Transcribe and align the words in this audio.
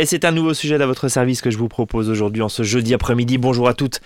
Et 0.00 0.06
c'est 0.06 0.24
un 0.24 0.32
nouveau 0.32 0.54
sujet 0.54 0.74
à 0.82 0.86
votre 0.86 1.06
service 1.06 1.40
que 1.40 1.52
je 1.52 1.56
vous 1.56 1.68
propose 1.68 2.10
aujourd'hui 2.10 2.42
en 2.42 2.48
ce 2.48 2.64
jeudi 2.64 2.94
après-midi. 2.94 3.38
Bonjour 3.38 3.68
à 3.68 3.74
toutes 3.74 4.00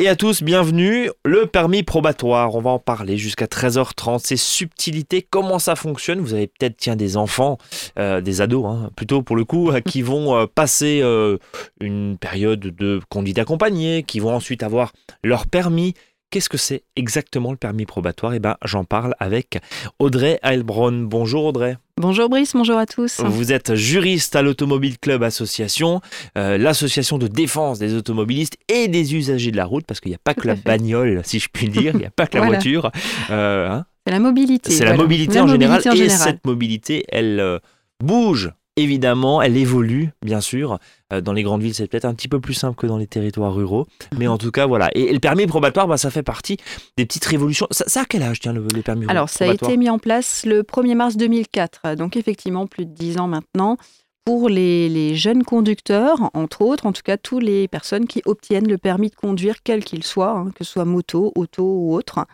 et 0.00 0.08
à 0.08 0.14
tous, 0.14 0.44
bienvenue. 0.44 1.10
Le 1.24 1.46
permis 1.46 1.84
probatoire, 1.84 2.54
on 2.56 2.60
va 2.60 2.70
en 2.70 2.78
parler 2.80 3.16
jusqu'à 3.16 3.46
13h30. 3.46 4.20
Ces 4.20 4.36
subtilités, 4.36 5.22
comment 5.22 5.58
ça 5.58 5.74
fonctionne? 5.74 6.20
Vous 6.20 6.34
avez 6.34 6.46
peut-être 6.46 6.76
tiens 6.76 6.94
des 6.94 7.16
enfants, 7.16 7.58
euh, 7.98 8.20
des 8.20 8.40
ados 8.40 8.64
hein, 8.64 8.90
plutôt 8.96 9.22
pour 9.22 9.34
le 9.34 9.44
coup, 9.44 9.72
qui 9.84 10.02
vont 10.02 10.36
euh, 10.36 10.46
passer 10.46 11.00
euh, 11.02 11.38
une 11.80 12.16
période 12.16 12.60
de 12.60 13.00
conduite 13.08 13.38
accompagnée, 13.38 14.04
qui 14.04 14.20
vont 14.20 14.34
ensuite 14.34 14.64
avoir 14.64 14.92
leur 15.24 15.46
permis. 15.46 15.94
Qu'est-ce 16.30 16.50
que 16.50 16.58
c'est 16.58 16.82
exactement 16.94 17.52
le 17.52 17.56
permis 17.56 17.86
probatoire? 17.86 18.34
Eh 18.34 18.38
bien, 18.38 18.58
j'en 18.62 18.84
parle 18.84 19.14
avec 19.18 19.60
Audrey 19.98 20.38
Heilbronn. 20.42 21.06
Bonjour 21.06 21.46
Audrey. 21.46 21.78
Bonjour 21.96 22.28
Brice, 22.28 22.52
bonjour 22.52 22.76
à 22.76 22.84
tous. 22.84 23.20
Vous 23.20 23.50
êtes 23.50 23.74
juriste 23.74 24.36
à 24.36 24.42
l'Automobile 24.42 24.98
Club 24.98 25.22
Association, 25.22 26.02
euh, 26.36 26.58
l'association 26.58 27.16
de 27.16 27.28
défense 27.28 27.78
des 27.78 27.94
automobilistes 27.94 28.58
et 28.68 28.88
des 28.88 29.14
usagers 29.14 29.52
de 29.52 29.56
la 29.56 29.64
route, 29.64 29.86
parce 29.86 30.00
qu'il 30.00 30.10
n'y 30.10 30.16
a 30.16 30.20
pas 30.22 30.34
que 30.34 30.46
la 30.46 30.54
bagnole, 30.54 31.22
si 31.24 31.38
je 31.38 31.48
puis 31.50 31.70
dire, 31.70 31.92
il 31.94 32.00
n'y 32.00 32.06
a 32.06 32.10
pas 32.10 32.26
que 32.26 32.36
la 32.36 32.44
voiture. 32.46 32.92
Euh, 33.30 33.70
hein. 33.70 33.86
c'est 34.06 34.12
la 34.12 34.20
mobilité. 34.20 34.70
C'est 34.70 34.84
la 34.84 34.98
mobilité, 34.98 35.40
en, 35.40 35.48
général, 35.48 35.80
et 35.96 36.08
cette 36.10 36.44
mobilité, 36.44 37.04
elle 37.08 37.40
euh, 37.40 37.58
bouge 38.04 38.52
évidemment, 38.78 39.42
elle 39.42 39.56
évolue, 39.56 40.10
bien 40.22 40.40
sûr. 40.40 40.78
Euh, 41.12 41.20
dans 41.20 41.32
les 41.32 41.42
grandes 41.42 41.62
villes, 41.62 41.74
c'est 41.74 41.86
peut-être 41.86 42.04
un 42.04 42.14
petit 42.14 42.28
peu 42.28 42.40
plus 42.40 42.54
simple 42.54 42.76
que 42.76 42.86
dans 42.86 42.98
les 42.98 43.06
territoires 43.06 43.54
ruraux. 43.54 43.86
Mais 44.16 44.26
en 44.26 44.38
tout 44.38 44.50
cas, 44.50 44.66
voilà. 44.66 44.90
Et, 44.94 45.12
le 45.12 45.20
permis 45.20 45.46
probatoire, 45.46 45.86
bah, 45.86 45.96
ça 45.96 46.10
fait 46.10 46.22
partie 46.22 46.56
des 46.96 47.06
petites 47.06 47.24
révolutions. 47.24 47.66
Ça, 47.70 48.00
a 48.00 48.04
quel 48.04 48.22
âge, 48.22 48.40
tiens, 48.40 48.52
le, 48.52 48.62
permis 48.82 49.06
Alors, 49.08 49.28
ça 49.28 49.44
a 49.44 49.52
été 49.52 49.76
mis 49.76 49.90
en 49.90 49.98
place 49.98 50.44
le 50.46 50.62
1er 50.62 50.94
mars 50.94 51.16
2004. 51.16 51.94
Donc, 51.96 52.16
effectivement, 52.16 52.66
plus 52.66 52.86
de 52.86 52.92
10 52.92 53.18
ans 53.18 53.28
maintenant. 53.28 53.76
Pour 54.24 54.50
les, 54.50 55.14
jeunes 55.14 55.42
conducteurs, 55.42 56.30
entre 56.34 56.60
autres, 56.60 56.84
en 56.84 56.92
tout 56.92 57.00
cas, 57.02 57.16
toutes 57.16 57.42
les 57.42 57.66
personnes 57.66 58.06
qui 58.06 58.20
obtiennent 58.26 58.68
le 58.68 58.76
permis 58.76 59.08
de 59.08 59.14
conduire, 59.14 59.62
quel 59.64 59.82
qu'il 59.82 60.04
soit, 60.04 60.32
hein, 60.32 60.50
que 60.54 60.64
ce 60.64 60.72
soit 60.72 60.84
moto, 60.84 61.32
auto 61.34 61.64
ou 61.64 61.94
autre. 61.94 62.26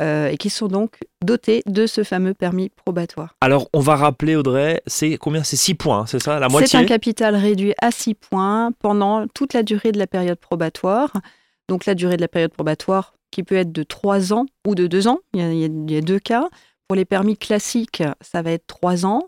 Euh, 0.00 0.26
et 0.26 0.36
qui 0.38 0.50
sont 0.50 0.66
donc 0.66 0.98
dotés 1.24 1.62
de 1.66 1.86
ce 1.86 2.02
fameux 2.02 2.34
permis 2.34 2.68
probatoire. 2.68 3.36
Alors, 3.40 3.68
on 3.72 3.78
va 3.78 3.94
rappeler, 3.94 4.34
Audrey, 4.34 4.82
c'est 4.88 5.16
combien? 5.18 5.44
C'est 5.44 5.54
6 5.54 5.74
points, 5.76 6.06
c'est 6.06 6.20
ça? 6.20 6.40
La 6.40 6.48
moitié? 6.48 6.66
C'est 6.66 6.78
un 6.78 6.84
capital 6.84 7.36
réduit 7.36 7.74
à 7.80 7.92
6 7.92 8.14
points 8.14 8.72
pendant 8.80 9.28
toute 9.28 9.54
la 9.54 9.62
durée 9.62 9.92
de 9.92 9.98
la 10.00 10.08
période 10.08 10.38
probatoire. 10.40 11.12
Donc, 11.68 11.86
la 11.86 11.94
durée 11.94 12.16
de 12.16 12.22
la 12.22 12.28
période 12.28 12.52
probatoire 12.52 13.14
qui 13.30 13.44
peut 13.44 13.54
être 13.54 13.70
de 13.70 13.84
3 13.84 14.32
ans 14.32 14.46
ou 14.66 14.74
de 14.74 14.88
2 14.88 15.06
ans. 15.06 15.20
Il 15.32 15.40
y, 15.40 15.44
a, 15.44 15.52
il 15.52 15.90
y 15.90 15.96
a 15.96 16.00
deux 16.00 16.18
cas. 16.18 16.48
Pour 16.88 16.96
les 16.96 17.04
permis 17.04 17.36
classiques, 17.36 18.02
ça 18.20 18.42
va 18.42 18.50
être 18.50 18.66
3 18.66 19.06
ans. 19.06 19.22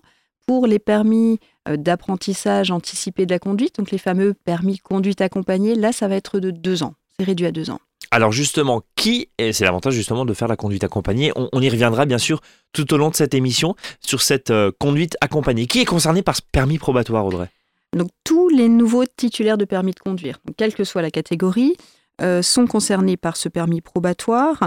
Pour 0.48 0.66
les 0.66 0.80
permis 0.80 1.38
euh, 1.68 1.76
d'apprentissage 1.76 2.72
anticipé 2.72 3.24
de 3.24 3.32
la 3.32 3.38
conduite, 3.38 3.78
donc 3.78 3.92
les 3.92 3.98
fameux 3.98 4.34
permis 4.34 4.78
conduite 4.78 5.20
accompagnée, 5.20 5.76
là, 5.76 5.92
ça 5.92 6.08
va 6.08 6.16
être 6.16 6.40
de 6.40 6.50
2 6.50 6.82
ans. 6.82 6.94
C'est 7.18 7.24
réduit 7.24 7.46
à 7.46 7.52
2 7.52 7.70
ans. 7.70 7.80
Alors 8.16 8.32
justement, 8.32 8.82
qui, 8.94 9.28
et 9.36 9.52
c'est 9.52 9.66
l'avantage 9.66 9.92
justement 9.92 10.24
de 10.24 10.32
faire 10.32 10.48
la 10.48 10.56
conduite 10.56 10.82
accompagnée, 10.84 11.32
on, 11.36 11.60
y 11.60 11.68
reviendra 11.68 12.06
bien 12.06 12.16
sûr 12.16 12.40
tout 12.72 12.94
au 12.94 12.96
long 12.96 13.10
de 13.10 13.14
cette 13.14 13.34
émission 13.34 13.76
sur 14.00 14.22
cette 14.22 14.50
euh, 14.50 14.70
conduite 14.80 15.18
accompagnée. 15.20 15.66
Qui 15.66 15.82
est 15.82 15.84
concerné 15.84 16.22
par 16.22 16.34
ce 16.34 16.40
permis 16.50 16.78
probatoire, 16.78 17.26
Audrey? 17.26 17.50
Donc 17.94 18.08
tous 18.24 18.48
les 18.48 18.70
nouveaux 18.70 19.04
titulaires 19.04 19.58
de 19.58 19.66
permis 19.66 19.92
de 19.92 19.98
conduire, 19.98 20.38
quelle 20.56 20.72
que 20.72 20.82
soit 20.82 21.02
la 21.02 21.10
catégorie, 21.10 21.76
euh, 22.22 22.40
sont 22.40 22.66
concernés 22.66 23.18
par 23.18 23.36
ce 23.36 23.50
permis 23.50 23.82
probatoire. 23.82 24.66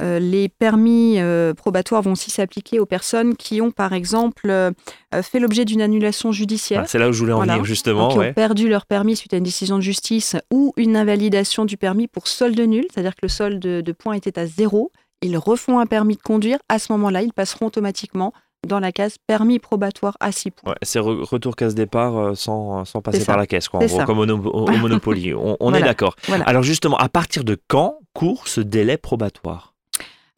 Euh, 0.00 0.18
les 0.18 0.48
permis 0.48 1.16
euh, 1.18 1.52
probatoires 1.52 2.02
vont 2.02 2.12
aussi 2.12 2.30
s'appliquer 2.30 2.80
aux 2.80 2.86
personnes 2.86 3.36
qui 3.36 3.60
ont, 3.60 3.70
par 3.70 3.92
exemple, 3.92 4.48
euh, 4.48 4.72
fait 5.22 5.38
l'objet 5.38 5.64
d'une 5.64 5.82
annulation 5.82 6.32
judiciaire. 6.32 6.82
Ah, 6.84 6.86
c'est 6.86 6.98
là 6.98 7.08
où 7.08 7.12
je 7.12 7.20
voulais 7.20 7.32
en 7.32 7.40
venir, 7.40 7.64
justement. 7.64 8.08
qui 8.08 8.18
ont 8.18 8.32
perdu 8.32 8.68
leur 8.68 8.86
permis 8.86 9.16
suite 9.16 9.34
à 9.34 9.36
une 9.36 9.44
décision 9.44 9.76
de 9.76 9.82
justice 9.82 10.36
ou 10.50 10.72
une 10.76 10.96
invalidation 10.96 11.64
du 11.64 11.76
permis 11.76 12.08
pour 12.08 12.28
solde 12.28 12.58
nul, 12.60 12.86
c'est-à-dire 12.92 13.14
que 13.14 13.20
le 13.22 13.28
solde 13.28 13.58
de, 13.58 13.92
points 13.92 14.14
était 14.14 14.38
à 14.38 14.46
zéro. 14.46 14.90
Ils 15.22 15.36
refont 15.36 15.78
un 15.78 15.86
permis 15.86 16.16
de 16.16 16.22
conduire. 16.22 16.58
À 16.68 16.78
ce 16.78 16.92
moment-là, 16.92 17.22
ils 17.22 17.32
passeront 17.32 17.66
automatiquement 17.66 18.32
dans 18.66 18.80
la 18.80 18.92
case 18.92 19.16
permis 19.26 19.58
probatoire 19.58 20.16
à 20.20 20.32
6 20.32 20.50
points. 20.50 20.74
c'est 20.82 20.98
retour 20.98 21.56
case 21.56 21.74
départ 21.74 22.36
sans, 22.36 22.84
sans 22.84 23.00
passer 23.00 23.24
par 23.24 23.38
la 23.38 23.46
caisse, 23.46 23.68
quoi, 23.68 23.80
comme 24.06 24.18
au, 24.18 24.26
Monopoly. 24.78 25.34
On, 25.34 25.74
est 25.74 25.82
d'accord. 25.82 26.16
Alors 26.46 26.62
justement, 26.62 26.96
à 26.96 27.08
partir 27.08 27.44
de 27.44 27.58
quand 27.68 27.98
court 28.14 28.48
ce 28.48 28.60
délai 28.60 28.96
probatoire? 28.96 29.69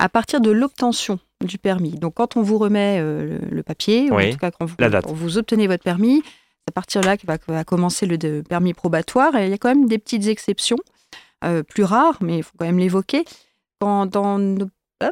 À 0.02 0.08
partir 0.08 0.40
de 0.40 0.50
l'obtention 0.50 1.20
du 1.44 1.58
permis. 1.58 1.92
Donc 1.92 2.14
quand 2.14 2.36
on 2.36 2.42
vous 2.42 2.58
remet 2.58 2.98
euh, 3.00 3.38
le, 3.48 3.62
papier, 3.62 4.10
ou 4.10 4.18
en 4.18 4.30
tout 4.32 4.36
cas 4.36 4.50
quand 4.50 4.66
vous, 4.66 5.38
obtenez 5.38 5.68
votre 5.68 5.84
permis, 5.84 6.22
c'est 6.24 6.70
à 6.70 6.72
partir 6.72 7.00
de 7.02 7.06
là 7.06 7.16
que 7.16 7.24
va, 7.24 7.64
commencer 7.64 8.06
le 8.06 8.42
permis 8.42 8.74
probatoire. 8.74 9.36
Et 9.36 9.46
il 9.46 9.50
y 9.50 9.54
a 9.54 9.58
quand 9.58 9.68
même 9.68 9.86
des 9.86 9.98
petites 9.98 10.26
exceptions, 10.26 10.78
euh, 11.44 11.62
plus 11.62 11.84
rares, 11.84 12.18
mais 12.20 12.38
il 12.38 12.42
faut 12.42 12.50
quand 12.58 12.66
même 12.66 12.80
l'évoquer. 12.80 13.24
Quand 13.80 14.06
dans. 14.06 14.68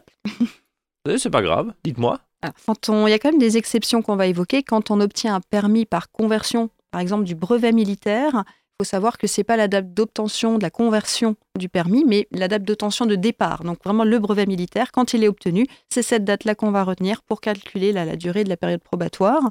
C'est 1.19 1.31
pas 1.31 1.43
grave, 1.43 1.73
dites-moi. 1.85 2.19
Quand 2.67 2.89
on... 2.89 3.07
Il 3.07 3.11
y 3.11 3.15
a 3.15 3.21
quand 3.21 3.31
même 3.31 3.41
des 3.41 3.59
exceptions 3.59 4.03
qu'on 4.03 4.17
va 4.17 4.27
évoquer. 4.27 4.65
Quand 4.65 4.91
on 4.91 5.01
obtient 5.01 5.37
un 5.37 5.41
permis 5.41 5.87
par 5.87 6.11
conversion, 6.11 6.69
par 6.91 7.01
exemple 7.01 7.25
du 7.25 7.37
brevet 7.37 7.73
militaire, 7.73 8.43
faut 8.81 8.85
savoir 8.85 9.19
que 9.19 9.27
c'est 9.27 9.45
pas 9.45 9.59
la 9.59 9.69
date 9.69 9.93
d'obtention 9.93 10.57
de 10.57 10.63
la 10.63 10.71
conversion 10.71 11.37
du 11.59 11.69
permis, 11.69 12.03
mais 12.07 12.27
la 12.33 12.49
date 12.49 12.63
d'obtention 12.63 13.05
de 13.05 13.15
départ. 13.15 13.63
Donc 13.63 13.77
vraiment 13.85 14.05
le 14.05 14.19
brevet 14.19 14.47
militaire, 14.47 14.91
quand 14.91 15.13
il 15.13 15.23
est 15.23 15.29
obtenu, 15.29 15.67
c'est 15.91 16.01
cette 16.01 16.25
date-là 16.25 16.55
qu'on 16.55 16.71
va 16.71 16.83
retenir 16.83 17.21
pour 17.23 17.43
calculer 17.43 17.93
la, 17.93 18.07
la 18.07 18.17
durée 18.17 18.43
de 18.43 18.49
la 18.49 18.57
période 18.57 18.81
probatoire. 18.81 19.51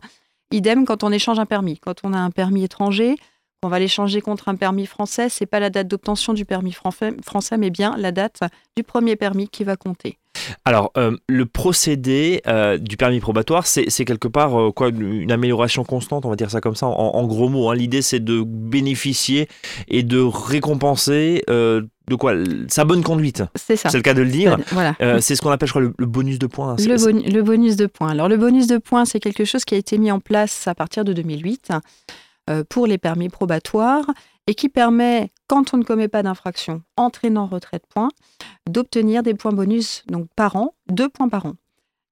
Idem 0.50 0.84
quand 0.84 1.04
on 1.04 1.12
échange 1.12 1.38
un 1.38 1.46
permis. 1.46 1.78
Quand 1.78 1.98
on 2.04 2.14
a 2.14 2.18
un 2.18 2.32
permis 2.32 2.64
étranger, 2.64 3.18
on 3.64 3.68
va 3.68 3.80
l'échanger 3.80 4.22
contre 4.22 4.50
un 4.50 4.56
permis 4.56 4.86
français, 4.86 5.28
c'est 5.30 5.46
pas 5.46 5.60
la 5.60 5.70
date 5.70 5.88
d'obtention 5.88 6.34
du 6.34 6.46
permis 6.46 6.72
français, 6.72 7.58
mais 7.58 7.70
bien 7.70 7.96
la 7.98 8.12
date 8.12 8.40
du 8.78 8.84
premier 8.84 9.16
permis 9.16 9.50
qui 9.50 9.64
va 9.64 9.76
compter. 9.76 10.18
Alors, 10.64 10.92
euh, 10.98 11.18
le 11.28 11.46
procédé 11.46 12.42
euh, 12.48 12.78
du 12.78 12.96
permis 12.96 13.20
probatoire, 13.20 13.68
c'est 13.68 14.06
quelque 14.06 14.28
part 14.28 14.60
euh, 14.60 14.72
quoi, 14.72 14.90
une 14.90 15.32
amélioration 15.32 15.84
constante, 15.84 16.26
on 16.26 16.30
va 16.30 16.38
dire 16.38 16.50
ça 16.50 16.62
comme 16.62 16.76
ça, 16.76 16.88
en, 16.88 17.28
gros 17.28 17.50
mots. 17.50 17.70
Hein. 17.70 17.76
L'idée, 17.76 18.02
c'est 18.02 18.24
de 18.24 18.44
bénéficier 18.46 19.50
et 19.90 20.04
de 20.04 20.20
récompenser 20.20 21.44
de 21.48 22.16
quoi? 22.16 22.34
Sa 22.70 22.86
bonne 22.86 23.04
conduite. 23.04 23.44
C'est 23.56 23.76
ça. 23.76 23.90
C'est 23.90 23.98
le 23.98 24.04
cas 24.04 24.14
de 24.14 24.22
le 24.22 24.30
dire. 24.30 24.58
Voilà. 24.72 24.96
c'est 25.20 25.36
ce 25.36 25.42
qu'on 25.42 25.52
appelle, 25.52 25.68
je 25.68 25.74
crois, 25.74 25.82
le, 25.82 26.06
bonus 26.06 26.40
de 26.40 26.48
points. 26.48 26.76
Le, 26.80 27.32
le, 27.32 27.44
bonus 27.44 27.76
de 27.76 27.86
points. 27.86 28.10
Alors, 28.10 28.30
le 28.30 28.38
bonus 28.38 28.68
de 28.68 28.78
points, 28.78 29.06
c'est 29.06 29.20
quelque 29.20 29.46
chose 29.46 29.66
qui 29.66 29.76
a 29.76 29.78
été 29.78 29.98
mis 29.98 30.12
en 30.12 30.20
place 30.20 30.68
à 30.68 30.74
partir 30.74 31.04
de 31.04 31.14
2008 31.14 31.72
pour 32.70 32.88
les 32.88 32.98
permis 32.98 33.30
probatoires 33.30 34.06
et 34.48 34.56
qui 34.56 34.68
permet, 34.68 35.32
quand 35.48 35.74
on 35.74 35.78
ne 35.78 35.84
commet 35.84 36.08
pas 36.08 36.24
d'infraction 36.24 36.82
entraînant 36.98 37.46
retrait 37.46 37.78
de 37.78 37.86
points, 37.88 38.10
d'obtenir 38.68 39.22
des 39.22 39.36
points 39.36 39.52
bonus 39.52 40.04
donc 40.08 40.28
par 40.36 40.56
an, 40.56 40.74
deux 40.90 41.08
points 41.08 41.30
par 41.30 41.46
an. 41.46 41.54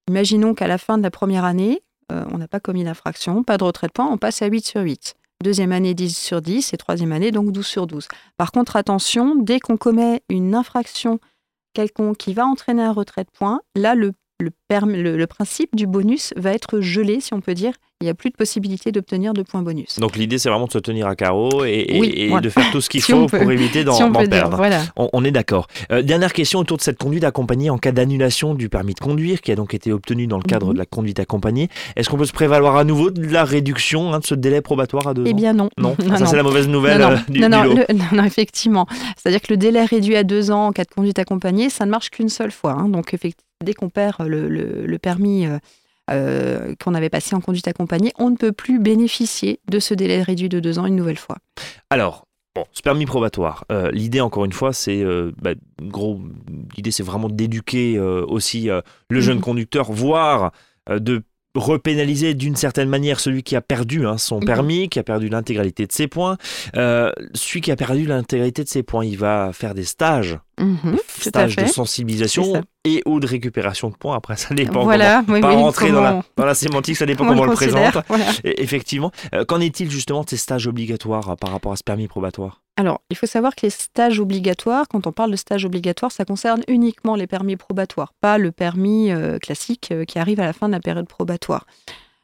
Imaginons 0.07 0.53
qu'à 0.53 0.67
la 0.67 0.77
fin 0.77 0.97
de 0.97 1.03
la 1.03 1.11
première 1.11 1.45
année, 1.45 1.81
euh, 2.11 2.23
on 2.31 2.37
n'a 2.37 2.47
pas 2.47 2.59
commis 2.59 2.83
d'infraction, 2.83 3.43
pas 3.43 3.57
de 3.57 3.63
retrait 3.63 3.87
de 3.87 3.91
points, 3.91 4.07
on 4.09 4.17
passe 4.17 4.41
à 4.41 4.45
8 4.45 4.65
sur 4.65 4.81
8. 4.81 5.15
Deuxième 5.43 5.71
année, 5.71 5.93
10 5.93 6.15
sur 6.17 6.41
10 6.41 6.73
et 6.73 6.77
troisième 6.77 7.11
année, 7.11 7.31
donc 7.31 7.51
12 7.51 7.65
sur 7.65 7.87
12. 7.87 8.07
Par 8.37 8.51
contre, 8.51 8.75
attention, 8.75 9.35
dès 9.35 9.59
qu'on 9.59 9.77
commet 9.77 10.21
une 10.29 10.55
infraction 10.55 11.19
quelconque 11.73 12.17
qui 12.17 12.33
va 12.33 12.45
entraîner 12.45 12.83
un 12.83 12.93
retrait 12.93 13.23
de 13.23 13.29
points, 13.31 13.61
là, 13.75 13.93
le, 13.93 14.13
le 14.39 15.25
principe 15.25 15.75
du 15.75 15.87
bonus 15.87 16.33
va 16.37 16.53
être 16.53 16.79
gelé, 16.79 17.21
si 17.21 17.33
on 17.33 17.41
peut 17.41 17.53
dire, 17.53 17.73
il 17.99 18.03
n'y 18.03 18.11
a 18.11 18.13
plus 18.13 18.29
de 18.29 18.35
possibilité 18.35 18.91
d'obtenir 18.91 19.33
de 19.33 19.41
points 19.41 19.63
bonus. 19.63 19.97
Donc 19.99 20.17
l'idée, 20.17 20.37
c'est 20.37 20.49
vraiment 20.49 20.67
de 20.67 20.71
se 20.71 20.77
tenir 20.77 21.07
à 21.07 21.15
carreau 21.15 21.65
et, 21.65 22.29
de 22.41 22.49
faire 22.49 22.69
tout 22.71 22.79
ce 22.79 22.89
qu'il 22.89 23.01
faut 23.03 23.25
pour 23.25 23.51
éviter 23.51 23.83
d'en 23.83 24.11
perdre. 24.11 24.61
On, 24.95 25.23
est 25.25 25.31
d'accord. 25.31 25.67
Euh, 25.91 26.03
dernière 26.03 26.33
question 26.33 26.59
autour 26.59 26.77
de 26.77 26.83
cette 26.83 26.99
conduite 26.99 27.23
accompagnée 27.23 27.71
en 27.71 27.79
cas 27.79 27.91
d'annulation 27.91 28.53
du 28.53 28.69
permis 28.69 28.93
de 28.93 28.99
conduire 28.99 29.41
qui 29.41 29.51
a 29.51 29.55
donc 29.55 29.73
été 29.73 29.91
obtenu 29.91 30.27
dans 30.27 30.37
le 30.37 30.43
cadre 30.43 30.67
mhm. 30.67 30.73
de 30.73 30.77
la 30.77 30.85
conduite 30.85 31.19
accompagnée. 31.19 31.69
Est-ce 31.95 32.07
qu'on 32.09 32.17
peut 32.17 32.25
se 32.25 32.33
prévaloir 32.33 32.75
à 32.75 32.83
nouveau 32.83 33.09
de 33.09 33.25
la 33.25 33.43
réduction 33.43 34.13
hein, 34.13 34.19
de 34.19 34.25
ce 34.25 34.35
délai 34.35 34.61
probatoire 34.61 35.07
à 35.07 35.15
deux 35.15 35.23
eh 35.25 35.29
ans 35.29 35.31
Eh 35.31 35.33
bien 35.33 35.53
non. 35.53 35.69
Non, 35.79 35.95
ça 36.17 36.27
c'est 36.27 36.35
la 36.35 36.43
mauvaise 36.43 36.67
nouvelle 36.67 37.01
non, 37.29 37.49
non, 37.49 37.77
euh, 37.77 37.85
non, 38.13 38.23
effectivement. 38.23 38.85
C'est-à-dire 39.17 39.41
que 39.41 39.47
le 39.49 39.57
délai 39.57 39.85
réduit 39.85 40.15
à 40.15 40.23
deux 40.23 40.51
ans 40.51 40.67
en 40.67 40.71
cas 40.71 40.83
de 40.83 40.91
conduite 40.91 41.17
accompagnée, 41.17 41.71
ça 41.71 41.85
ne 41.87 41.91
marche 41.91 42.11
qu'une 42.11 42.29
seule 42.29 42.51
fois. 42.51 42.73
Hein. 42.73 42.89
Donc 42.89 43.15
effectivement, 43.15 43.46
dès 43.63 43.73
qu'on 43.73 43.89
perd 43.89 44.21
le, 44.27 44.97
permis... 44.97 45.45
Euh, 45.45 45.57
euh, 46.09 46.73
qu'on 46.81 46.93
avait 46.93 47.09
passé 47.09 47.35
en 47.35 47.41
conduite 47.41 47.67
accompagnée, 47.67 48.13
on 48.17 48.29
ne 48.29 48.37
peut 48.37 48.53
plus 48.53 48.79
bénéficier 48.79 49.59
de 49.69 49.77
ce 49.77 49.93
délai 49.93 50.21
réduit 50.21 50.47
de 50.47 50.61
deux 50.61 50.79
ans 50.79 50.85
une 50.85 50.95
nouvelle 50.95 51.17
fois. 51.17 51.37
Alors, 51.89 52.23
Bon, 52.55 52.65
ce 52.71 52.81
permis 52.81 53.05
probatoire. 53.05 53.65
Euh, 53.71 53.91
l'idée, 53.91 54.19
encore 54.19 54.43
une 54.43 54.53
fois, 54.53 54.73
c'est 54.73 55.03
euh, 55.03 55.31
bah, 55.39 55.51
gros. 55.79 56.19
L'idée, 56.75 56.89
c'est 56.89 57.03
vraiment 57.03 57.29
d'éduquer 57.29 57.99
aussi 57.99 58.69
le 59.11 59.21
jeune 59.21 59.37
mhm. 59.37 59.43
conducteur, 59.43 59.91
voire 59.91 60.51
de 60.89 61.21
repénaliser 61.53 62.33
d'une 62.33 62.55
certaine 62.55 62.89
manière 62.89 63.19
celui 63.19 63.43
qui 63.43 63.55
a 63.55 63.61
perdu 63.61 64.07
hein, 64.07 64.17
son 64.17 64.39
mhm. 64.39 64.45
permis, 64.45 64.89
qui 64.89 64.97
a 64.97 65.03
perdu 65.03 65.29
l'intégralité 65.29 65.85
de 65.85 65.91
ses 65.91 66.07
points. 66.07 66.37
celui 66.73 67.61
qui 67.61 67.71
a 67.71 67.75
perdu 67.75 68.07
l'intégralité 68.07 68.63
de 68.63 68.69
ses 68.69 68.81
points, 68.81 69.05
il 69.05 69.19
va 69.19 69.51
faire 69.53 69.75
des 69.75 69.83
stages, 69.83 70.39
mhm, 70.59 70.93
des 70.93 71.29
stages 71.29 71.57
de 71.57 71.65
sensibilisation 71.67 72.63
et 72.95 73.01
ou 73.05 73.19
de 73.19 73.27
récupération 73.27 73.89
de 73.89 73.95
points. 73.95 74.15
Après, 74.15 74.35
ça 74.37 74.53
dépend. 74.53 74.83
Voilà, 74.83 75.23
comment, 75.25 75.35
oui, 75.35 75.41
pas 75.41 75.55
oui, 75.55 75.61
rentrer 75.61 75.91
dans 75.91 76.01
la, 76.01 76.23
dans 76.35 76.45
la 76.45 76.53
sémantique, 76.53 76.97
ça 76.97 77.05
dépend 77.05 77.25
comment 77.25 77.41
comment 77.41 77.47
on 77.47 77.51
le 77.51 77.55
présente. 77.55 77.97
voilà. 78.07 78.25
Effectivement. 78.43 79.11
Euh, 79.33 79.45
Qu'en 79.45 79.59
est-il 79.59 79.89
justement 79.89 80.23
de 80.23 80.29
ces 80.29 80.37
stages 80.37 80.67
obligatoires 80.67 81.29
euh, 81.29 81.35
par 81.35 81.51
rapport 81.51 81.71
à 81.71 81.75
ce 81.75 81.83
permis 81.83 82.07
probatoire? 82.07 82.61
Alors, 82.75 83.01
il 83.09 83.17
faut 83.17 83.25
savoir 83.25 83.55
que 83.55 83.65
les 83.65 83.69
stages 83.71 84.19
obligatoires, 84.19 84.87
quand 84.87 85.07
on 85.07 85.11
parle 85.11 85.31
de 85.31 85.35
stages 85.35 85.65
obligatoires, 85.65 86.11
ça 86.11 86.25
concerne 86.25 86.61
uniquement 86.67 87.15
les 87.15 87.25
permis 87.27 87.55
probatoires, 87.55 88.13
pas 88.21 88.37
le 88.37 88.51
permis 88.51 89.11
euh, 89.11 89.39
classique 89.39 89.93
qui 90.07 90.19
arrive 90.19 90.39
à 90.39 90.45
la 90.45 90.53
fin 90.53 90.67
de 90.67 90.73
la 90.73 90.79
période 90.79 91.07
probatoire. 91.07 91.65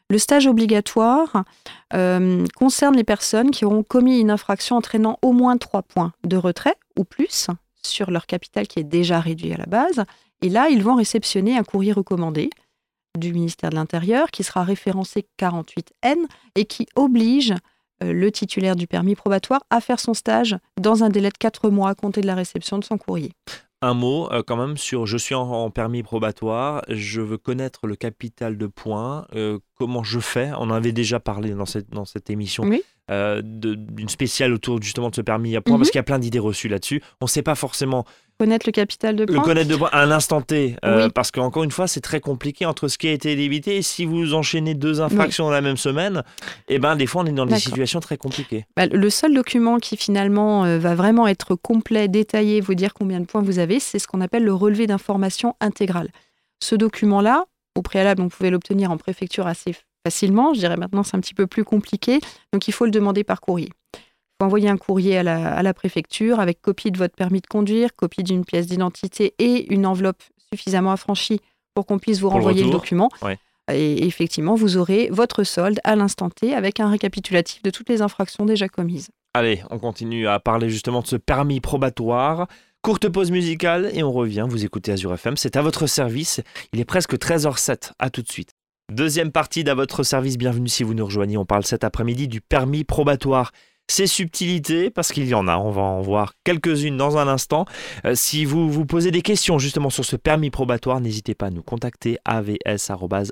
Le 0.09 0.19
stage 0.19 0.45
obligatoire 0.45 1.43
euh, 1.95 2.45
concerne 2.55 2.95
les 2.95 3.03
personnes 3.03 3.49
qui 3.51 3.65
auront 3.65 3.81
commis 3.81 4.19
une 4.19 4.29
infraction 4.29 4.75
entraînant 4.75 5.17
au 5.23 5.31
moins 5.31 5.57
trois 5.57 5.81
points 5.81 6.13
de 6.23 6.37
retrait 6.37 6.75
ou 6.97 7.03
plus 7.03 7.47
sur 7.81 8.11
leur 8.11 8.27
capital 8.27 8.67
qui 8.67 8.79
est 8.79 8.83
déjà 8.83 9.19
réduit 9.19 9.53
à 9.53 9.57
la 9.57 9.65
base. 9.65 10.03
Et 10.43 10.49
là, 10.49 10.67
ils 10.69 10.83
vont 10.83 10.95
réceptionner 10.95 11.57
un 11.57 11.63
courrier 11.63 11.93
recommandé 11.93 12.49
du 13.17 13.31
ministère 13.33 13.69
de 13.69 13.75
l'Intérieur 13.75 14.29
qui 14.29 14.43
sera 14.43 14.63
référencé 14.63 15.25
48N 15.39 16.17
et 16.55 16.65
qui 16.65 16.87
oblige 16.95 17.53
euh, 18.03 18.11
le 18.11 18.31
titulaire 18.31 18.75
du 18.75 18.87
permis 18.87 19.15
probatoire 19.15 19.61
à 19.69 19.79
faire 19.81 19.99
son 19.99 20.13
stage 20.13 20.57
dans 20.81 21.03
un 21.03 21.09
délai 21.09 21.29
de 21.29 21.37
4 21.37 21.69
mois 21.69 21.89
à 21.89 21.95
compter 21.95 22.21
de 22.21 22.27
la 22.27 22.35
réception 22.35 22.77
de 22.77 22.83
son 22.83 22.97
courrier. 22.97 23.31
Un 23.81 23.93
mot 23.93 24.31
euh, 24.31 24.43
quand 24.45 24.55
même 24.55 24.77
sur 24.77 25.05
je 25.05 25.17
suis 25.17 25.35
en, 25.35 25.43
en 25.49 25.69
permis 25.69 26.03
probatoire, 26.03 26.83
je 26.89 27.21
veux 27.21 27.37
connaître 27.37 27.85
le 27.85 27.95
capital 27.95 28.57
de 28.57 28.67
points, 28.67 29.25
euh, 29.35 29.59
comment 29.75 30.03
je 30.03 30.19
fais? 30.19 30.51
On 30.57 30.63
en 30.63 30.71
avait 30.71 30.93
déjà 30.93 31.19
parlé 31.19 31.51
dans 31.51 31.65
cette, 31.65 31.89
dans 31.89 32.05
cette 32.05 32.29
émission 32.29 32.63
Oui. 32.63 32.81
euh, 33.11 33.41
d'une 33.43 34.07
spéciale 34.09 34.53
autour 34.53 34.81
justement 34.81 35.09
de 35.09 35.15
ce 35.15 35.21
permis 35.21 35.55
à 35.57 35.61
points, 35.61 35.73
Mhm. 35.75 35.79
parce 35.81 35.91
qu'il 35.91 35.99
y 35.99 35.99
a 35.99 36.03
plein 36.03 36.19
d'idées 36.19 36.39
reçues 36.39 36.69
là-dessus. 36.69 37.01
On 37.21 37.25
ne 37.25 37.29
sait 37.29 37.43
pas 37.43 37.55
forcément 37.55 38.05
Connaître 38.43 38.65
le 38.67 38.73
capital 38.73 39.15
de 39.15 39.23
le 39.23 39.35
points 39.35 39.41
connaître 39.41 39.69
de 39.69 39.75
points 39.77 39.87
à 39.93 40.01
un 40.01 40.11
instant 40.11 40.41
T, 40.41 40.75
euh, 40.83 41.05
Oui. 41.05 41.11
parce 41.15 41.31
qu'encore 41.31 41.63
une 41.63 41.71
fois, 41.71 41.87
c'est 41.87 42.01
très 42.01 42.19
compliqué 42.19 42.65
entre 42.65 42.89
ce 42.89 42.97
qui 42.97 43.07
a 43.07 43.13
été 43.13 43.37
débité 43.37 43.77
et 43.77 43.81
si 43.81 44.03
vous 44.03 44.33
enchaînez 44.33 44.73
deux 44.73 44.99
infractions 44.99 45.45
dans 45.45 45.51
la 45.51 45.61
même 45.61 45.77
semaine, 45.77 46.23
et 46.67 46.77
ben 46.77 46.97
des 46.97 47.05
fois 47.07 47.21
on 47.23 47.25
est 47.25 47.31
dans 47.31 47.45
des 47.45 47.57
situations 47.57 48.01
très 48.01 48.17
compliquées. 48.17 48.65
Bah, 48.75 48.85
Le 48.87 49.09
seul 49.09 49.33
document 49.33 49.77
qui 49.77 49.95
finalement 49.95 50.65
euh, 50.65 50.77
va 50.77 50.93
vraiment 50.93 51.25
être 51.25 51.55
complet, 51.55 52.09
détaillé, 52.09 52.59
vous 52.59 52.75
dire 52.75 52.93
combien 52.93 53.21
de 53.21 53.25
points 53.25 53.41
vous 53.41 53.59
avez, 53.59 53.79
c'est 53.79 53.97
ce 53.97 54.07
qu'on 54.07 54.19
appelle 54.19 54.43
le 54.43 54.53
relevé 54.53 54.87
d'information 54.87 55.55
intégrale. 55.61 56.09
Ce 56.61 56.75
document-là, 56.75 57.45
au 57.77 57.81
préalable, 57.81 58.21
on 58.23 58.27
pouvait 58.27 58.49
l'obtenir 58.49 58.91
en 58.91 58.97
préfecture 58.97 59.47
assez 59.47 59.73
facilement. 60.05 60.53
Je 60.53 60.59
dirais 60.59 60.75
maintenant 60.75 61.03
c'est 61.03 61.15
un 61.15 61.21
petit 61.21 61.33
peu 61.33 61.47
plus 61.47 61.63
compliqué, 61.63 62.19
donc 62.51 62.67
il 62.67 62.73
faut 62.73 62.83
le 62.83 62.91
demander 62.91 63.23
par 63.23 63.39
courrier. 63.39 63.69
Il 64.39 64.43
faut 64.43 64.47
envoyer 64.47 64.69
un 64.69 64.77
courrier 64.77 65.17
à 65.17 65.23
la, 65.23 65.53
à 65.55 65.61
la 65.63 65.73
préfecture 65.73 66.39
avec 66.39 66.61
copie 66.61 66.91
de 66.91 66.97
votre 66.97 67.15
permis 67.15 67.39
de 67.41 67.47
conduire, 67.47 67.95
copie 67.95 68.23
d'une 68.23 68.45
pièce 68.45 68.67
d'identité 68.67 69.33
et 69.39 69.71
une 69.73 69.85
enveloppe 69.85 70.21
suffisamment 70.51 70.91
affranchie 70.91 71.39
pour 71.75 71.85
qu'on 71.85 71.99
puisse 71.99 72.19
vous 72.19 72.27
Pour 72.29 72.37
renvoyer 72.37 72.63
le, 72.63 72.71
document. 72.71 73.09
ouais. 73.21 73.37
Et 73.71 74.05
effectivement, 74.05 74.55
vous 74.55 74.75
aurez 74.75 75.07
votre 75.09 75.43
solde 75.45 75.79
à 75.85 75.95
l'instant 75.95 76.29
T 76.29 76.53
avec 76.53 76.81
un 76.81 76.89
récapitulatif 76.89 77.63
de 77.63 77.69
toutes 77.69 77.87
les 77.87 78.01
infractions 78.01 78.45
déjà 78.45 78.67
commises. 78.67 79.09
Allez, 79.33 79.63
on 79.69 79.79
continue 79.79 80.27
à 80.27 80.39
parler 80.39 80.69
justement 80.69 81.01
de 81.01 81.07
ce 81.07 81.15
permis 81.15 81.61
probatoire. 81.61 82.47
Courte 82.81 83.07
pause 83.07 83.31
musicale 83.31 83.89
et 83.93 84.03
on 84.03 84.11
revient. 84.11 84.45
Vous 84.49 84.65
écoutez 84.65 84.91
Azure 84.91 85.13
FM, 85.13 85.37
c'est 85.37 85.55
à 85.55 85.61
votre 85.61 85.87
service. 85.87 86.41
Il 86.73 86.81
est 86.81 86.85
presque 86.85 87.15
13h07. 87.15 87.93
À 87.99 88.09
tout 88.09 88.21
de 88.21 88.29
suite. 88.29 88.51
Deuxième 88.91 89.31
partie 89.31 89.63
d'à 89.63 89.75
votre 89.75 90.03
service. 90.03 90.37
Bienvenue 90.37 90.67
si 90.67 90.83
vous 90.83 90.93
nous 90.93 91.05
rejoignez. 91.05 91.37
On 91.37 91.45
parle 91.45 91.63
cet 91.63 91.85
après-midi 91.85 92.27
du 92.27 92.41
permis 92.41 92.83
probatoire. 92.83 93.53
Ses 93.89 94.07
subtilités, 94.07 94.89
parce 94.89 95.11
qu'il 95.11 95.27
y 95.27 95.33
en 95.33 95.47
a, 95.47 95.57
on 95.57 95.69
va 95.69 95.81
en 95.81 96.01
voir 96.01 96.33
quelques-unes 96.45 96.95
dans 96.95 97.17
un 97.17 97.27
instant. 97.27 97.65
Euh, 98.05 98.15
si 98.15 98.45
vous 98.45 98.69
vous 98.71 98.85
posez 98.85 99.11
des 99.11 99.21
questions 99.21 99.59
justement 99.59 99.89
sur 99.89 100.05
ce 100.05 100.15
permis 100.15 100.49
probatoire, 100.49 101.01
n'hésitez 101.01 101.35
pas 101.35 101.47
à 101.47 101.49
nous 101.49 101.61
contacter 101.63 102.17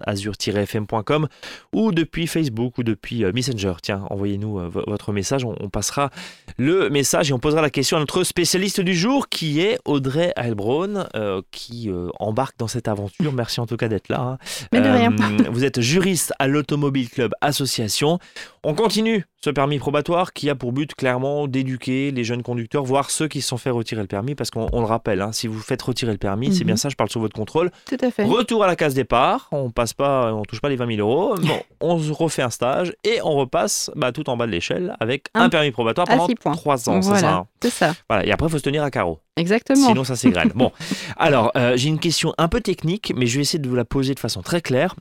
avs.azur-fm.com 0.06 1.28
ou 1.74 1.92
depuis 1.92 2.28
Facebook 2.28 2.78
ou 2.78 2.84
depuis 2.84 3.24
euh, 3.24 3.32
Messenger. 3.34 3.74
Tiens, 3.82 4.04
envoyez-nous 4.10 4.60
euh, 4.60 4.68
vo- 4.68 4.84
votre 4.88 5.12
message, 5.14 5.46
on, 5.46 5.56
on 5.60 5.70
passera 5.70 6.10
le 6.58 6.90
message 6.90 7.30
et 7.30 7.34
on 7.34 7.40
posera 7.40 7.62
la 7.62 7.70
question 7.70 7.98
à 7.98 8.00
notre 8.02 8.24
spécialiste 8.24 8.82
du 8.82 8.94
jour 8.96 9.30
qui 9.30 9.62
est 9.62 9.80
Audrey 9.86 10.34
Heilbronn 10.36 11.08
euh, 11.16 11.42
qui 11.52 11.90
embarque 12.20 12.58
dans 12.58 12.68
cette 12.68 12.88
aventure. 12.88 13.32
Merci 13.34 13.60
en 13.60 13.66
tout 13.68 13.78
cas 13.78 13.88
d'être 13.88 14.10
là. 14.10 14.20
hein. 14.22 14.38
Mais 14.74 14.82
de 14.82 14.90
rien. 14.90 15.16
Vous 15.52 15.64
êtes 15.64 15.82
juriste 15.82 16.34
à 16.40 16.48
l'Automobile 16.48 17.10
Club 17.10 17.32
Association. 17.42 18.20
On 18.64 18.76
continue 18.76 19.26
ce 19.44 19.50
permis 19.50 19.80
probatoire 19.80 20.34
qui 20.34 20.48
a 20.48 20.54
pour 20.54 20.72
but 20.72 20.94
clairement 20.94 21.48
d'éduquer 21.48 22.12
les 22.12 22.24
jeunes 22.24 22.44
conducteurs, 22.44 22.84
voire 22.84 23.10
ceux 23.10 23.28
qui 23.28 23.42
se 23.42 23.48
sont 23.48 23.58
fait 23.58 23.72
retirer 23.72 24.02
le 24.02 24.08
permis, 24.08 24.36
parce 24.36 24.52
qu'on 24.52 24.68
on 24.72 24.82
le 24.82 24.86
rappelle, 24.86 25.20
hein, 25.22 25.32
si 25.32 25.48
vous 25.48 25.60
faites 25.60 25.82
retirer 25.82 26.12
le 26.12 26.20
permis, 26.20 26.54
c'est 26.54 26.60
Mhm. 26.60 26.68
bien 26.68 26.76
ça, 26.76 26.90
je 26.90 26.96
parle 26.96 27.10
sur 27.10 27.20
votre 27.20 27.36
contrôle. 27.36 27.72
Tout 27.88 27.98
à 28.02 28.12
fait. 28.12 28.24
Retour 28.24 28.64
à 28.64 28.68
la 28.68 28.76
case 28.76 28.94
départ, 28.94 29.48
on 29.52 29.72
passe 29.72 29.94
pas, 29.94 30.32
on 30.32 30.44
touche 30.44 30.62
pas 30.62 30.70
les 30.70 30.76
20 30.76 30.96
000 30.96 31.00
euros, 31.00 31.36
bon, 31.42 31.60
on 31.80 31.98
se 31.98 32.12
refait 32.12 32.44
un 32.44 32.52
stage 32.52 32.94
et 33.04 33.20
on 33.24 33.32
repasse 33.32 33.90
bah, 33.96 34.12
tout 34.12 34.30
en 34.30 34.38
bas 34.38 34.46
de 34.46 34.52
l'échelle 34.52 34.96
avec 35.00 35.30
un, 35.34 35.46
Un- 35.46 35.50
permis 35.50 35.72
probatoire 35.72 36.06
pendant 36.06 36.28
six 36.28 36.36
points. 36.36 36.52
3 36.52 36.88
ans, 36.88 37.02
c'est 37.02 37.16
ça. 37.18 37.34
hein. 37.34 37.48
c'est 37.64 37.72
ça. 37.72 37.96
Voilà, 38.12 38.28
et 38.28 38.32
après 38.32 38.46
il 38.46 38.52
faut 38.52 38.60
se 38.60 38.64
tenir 38.64 38.84
à 38.84 38.92
carreau. 38.92 39.22
Exactement. 39.38 39.88
Sinon, 39.88 40.04
ça 40.04 40.16
s'égrène. 40.16 40.52
bon, 40.54 40.72
alors, 41.18 41.52
euh, 41.56 41.78
j'ai 41.78 41.90
une 41.90 41.98
question 42.00 42.32
un 42.38 42.48
peu 42.48 42.62
technique, 42.62 43.12
mais 43.16 43.26
je 43.26 43.38
vais 43.38 43.42
essayer 43.42 43.58
de 43.60 43.68
vous 43.68 43.76
la 43.76 43.86
poser 43.86 44.14
de 44.14 44.20
façon 44.20 44.44
très 44.44 44.62
claire. 44.62 44.94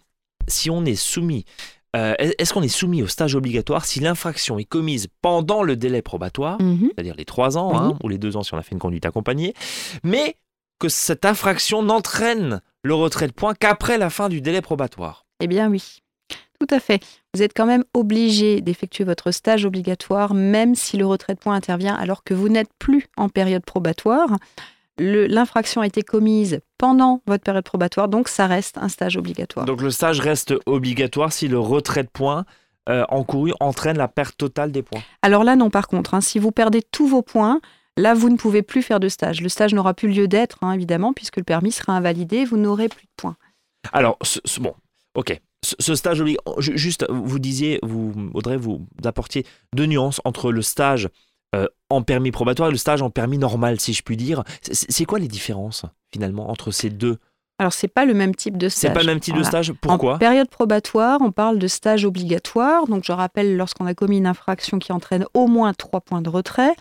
Si 0.48 0.70
on 0.70 0.86
est 0.86 0.94
soumis, 0.94 1.44
euh, 1.96 2.14
est-ce 2.18 2.52
qu'on 2.54 2.62
est 2.62 2.68
soumis 2.68 3.02
au 3.02 3.06
stage 3.08 3.34
obligatoire 3.34 3.84
si 3.84 4.00
l'infraction 4.00 4.58
est 4.58 4.64
commise 4.64 5.08
pendant 5.22 5.62
le 5.62 5.76
délai 5.76 6.02
probatoire, 6.02 6.60
Mhm. 6.62 6.90
c'est-à-dire 6.94 7.14
les 7.16 7.24
trois 7.24 7.58
ans, 7.58 7.76
hein, 7.76 7.98
ou 8.04 8.08
les 8.08 8.18
deux 8.18 8.36
ans 8.36 8.42
si 8.42 8.54
on 8.54 8.58
a 8.58 8.62
fait 8.62 8.72
une 8.72 8.78
conduite 8.78 9.06
accompagnée, 9.06 9.54
mais 10.04 10.36
que 10.78 10.88
cette 10.88 11.24
infraction 11.24 11.82
n'entraîne 11.82 12.60
le 12.82 12.94
retrait 12.94 13.26
de 13.26 13.32
points 13.32 13.54
qu'après 13.54 13.98
la 13.98 14.08
fin 14.08 14.28
du 14.28 14.40
délai 14.40 14.60
probatoire? 14.62 15.26
Eh 15.40 15.46
bien 15.46 15.68
oui, 15.68 15.98
tout 16.60 16.66
à 16.70 16.80
fait. 16.80 17.02
Vous 17.34 17.42
êtes 17.42 17.52
quand 17.54 17.66
même 17.66 17.84
obligé 17.92 18.60
d'effectuer 18.60 19.04
votre 19.04 19.30
stage 19.30 19.64
obligatoire, 19.64 20.32
même 20.32 20.74
si 20.74 20.96
le 20.96 21.06
retrait 21.06 21.34
de 21.34 21.38
points 21.40 21.54
intervient 21.54 21.94
alors 21.94 22.22
que 22.24 22.34
vous 22.34 22.48
n'êtes 22.48 22.70
plus 22.78 23.06
en 23.16 23.28
période 23.28 23.64
probatoire. 23.64 24.36
L'infraction 24.98 25.80
a 25.80 25.86
été 25.86 26.02
commise 26.02 26.60
pendant 26.80 27.20
votre 27.26 27.44
période 27.44 27.62
probatoire, 27.64 28.08
donc 28.08 28.28
ça 28.28 28.46
reste 28.46 28.78
un 28.78 28.88
stage 28.88 29.18
obligatoire. 29.18 29.66
Donc 29.66 29.82
le 29.82 29.90
stage 29.90 30.18
reste 30.20 30.54
obligatoire 30.64 31.30
si 31.30 31.46
le 31.46 31.58
retrait 31.58 32.02
de 32.04 32.08
points 32.08 32.46
euh, 32.88 33.04
encouru 33.10 33.52
entraîne 33.60 33.98
la 33.98 34.08
perte 34.08 34.38
totale 34.38 34.72
des 34.72 34.82
points. 34.82 35.02
Alors 35.20 35.44
là, 35.44 35.54
non, 35.56 35.68
par 35.68 35.86
contre, 35.88 36.14
hein, 36.14 36.22
si 36.22 36.38
vous 36.38 36.50
perdez 36.52 36.80
tous 36.82 37.06
vos 37.06 37.20
points, 37.20 37.60
là, 37.98 38.14
vous 38.14 38.30
ne 38.30 38.36
pouvez 38.38 38.62
plus 38.62 38.82
faire 38.82 38.98
de 38.98 39.08
stage. 39.10 39.42
Le 39.42 39.50
stage 39.50 39.74
n'aura 39.74 39.92
plus 39.92 40.08
lieu 40.08 40.26
d'être, 40.26 40.56
hein, 40.62 40.72
évidemment, 40.72 41.12
puisque 41.12 41.36
le 41.36 41.44
permis 41.44 41.70
sera 41.72 41.92
invalidé, 41.92 42.46
vous 42.46 42.56
n'aurez 42.56 42.88
plus 42.88 43.04
de 43.04 43.12
points. 43.18 43.36
Alors, 43.92 44.16
ce- 44.22 44.40
ce- 44.46 44.60
bon, 44.60 44.72
ok. 45.14 45.38
Ce, 45.62 45.74
ce 45.78 45.94
stage 45.94 46.22
obligatoire, 46.22 46.58
juste, 46.62 47.04
vous 47.10 47.38
disiez, 47.38 47.78
vous, 47.82 48.14
Audrey, 48.32 48.56
vous 48.56 48.86
apportiez 49.04 49.44
deux 49.76 49.84
nuances 49.84 50.22
entre 50.24 50.50
le 50.50 50.62
stage 50.62 51.08
euh, 51.54 51.66
en 51.90 52.00
permis 52.02 52.30
probatoire 52.30 52.70
et 52.70 52.72
le 52.72 52.78
stage 52.78 53.02
en 53.02 53.10
permis 53.10 53.36
normal, 53.36 53.78
si 53.80 53.92
je 53.92 54.02
puis 54.02 54.16
dire. 54.16 54.42
C'est 54.62 54.90
c'est 54.90 55.04
quoi 55.04 55.18
les 55.18 55.28
différences, 55.28 55.84
finalement, 56.12 56.50
entre 56.50 56.70
ces 56.70 56.90
deux 56.90 57.18
Alors, 57.58 57.72
c'est 57.72 57.88
pas 57.88 58.04
le 58.04 58.14
même 58.14 58.34
type 58.34 58.56
de 58.56 58.68
stage. 58.68 58.90
C'est 58.90 58.94
pas 58.94 59.00
le 59.00 59.06
même 59.06 59.20
type 59.20 59.36
de 59.36 59.42
stage? 59.42 59.72
Pourquoi? 59.72 60.14
En 60.14 60.18
période 60.18 60.48
probatoire, 60.48 61.18
on 61.22 61.32
parle 61.32 61.58
de 61.58 61.68
stage 61.68 62.04
obligatoire. 62.04 62.86
Donc, 62.86 63.04
je 63.04 63.12
rappelle, 63.12 63.56
lorsqu'on 63.56 63.86
a 63.86 63.94
commis 63.94 64.18
une 64.18 64.26
infraction 64.26 64.78
qui 64.78 64.92
entraîne 64.92 65.24
au 65.34 65.46
moins 65.46 65.72
trois 65.74 66.00
points 66.00 66.22
de 66.22 66.28
retrait. 66.28 66.74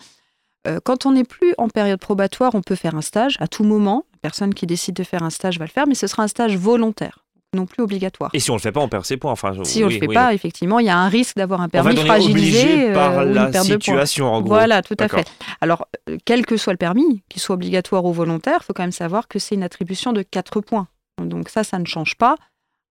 Euh, 0.66 0.78
quand 0.84 1.06
on 1.06 1.12
n'est 1.12 1.24
plus 1.24 1.54
en 1.58 1.68
période 1.68 2.00
probatoire, 2.00 2.54
on 2.54 2.60
peut 2.60 2.74
faire 2.74 2.94
un 2.94 3.00
stage 3.00 3.36
à 3.40 3.48
tout 3.48 3.64
moment. 3.64 4.04
La 4.12 4.18
personne 4.20 4.52
qui 4.52 4.66
décide 4.66 4.94
de 4.94 5.04
faire 5.04 5.22
un 5.22 5.30
stage 5.30 5.58
va 5.58 5.64
le 5.64 5.70
faire, 5.70 5.86
mais 5.86 5.94
ce 5.94 6.06
sera 6.06 6.22
un 6.22 6.28
stage 6.28 6.56
volontaire, 6.56 7.24
non 7.54 7.66
plus 7.66 7.82
obligatoire. 7.82 8.30
Et 8.32 8.40
si 8.40 8.50
on 8.50 8.54
le 8.54 8.60
fait 8.60 8.72
pas, 8.72 8.80
on 8.80 8.88
perd 8.88 9.04
ses 9.04 9.16
points. 9.16 9.32
Enfin, 9.32 9.52
si 9.64 9.82
on 9.82 9.88
oui, 9.88 9.94
ne 9.94 9.94
le 9.94 10.00
fait 10.00 10.08
oui, 10.08 10.14
pas, 10.14 10.34
effectivement, 10.34 10.78
il 10.78 10.86
y 10.86 10.90
a 10.90 10.96
un 10.96 11.08
risque 11.08 11.36
d'avoir 11.36 11.60
un 11.60 11.66
En 11.66 11.68
permis 11.68 11.94
fait, 11.94 12.00
on 12.00 12.04
est 12.04 12.06
fragilisé 12.06 12.62
obligé 12.62 12.90
euh, 12.90 12.94
par 12.94 13.24
la 13.24 13.52
situation, 13.52 14.32
en 14.32 14.40
gros. 14.40 14.50
Voilà, 14.50 14.82
tout 14.82 14.96
à 14.98 15.08
fait. 15.08 15.26
Alors, 15.60 15.86
euh, 16.08 16.16
quel 16.24 16.46
que 16.46 16.56
soit 16.56 16.72
le 16.72 16.78
permis, 16.78 17.22
qu'il 17.28 17.42
soit 17.42 17.54
obligatoire 17.54 18.04
ou 18.04 18.12
volontaire, 18.12 18.58
il 18.62 18.64
faut 18.64 18.72
quand 18.72 18.82
même 18.82 18.92
savoir 18.92 19.28
que 19.28 19.38
c'est 19.38 19.54
une 19.54 19.62
attribution 19.62 20.12
de 20.12 20.22
4 20.22 20.60
points. 20.60 20.88
Donc 21.20 21.48
ça, 21.48 21.64
ça 21.64 21.78
ne 21.78 21.84
change 21.86 22.14
pas 22.16 22.36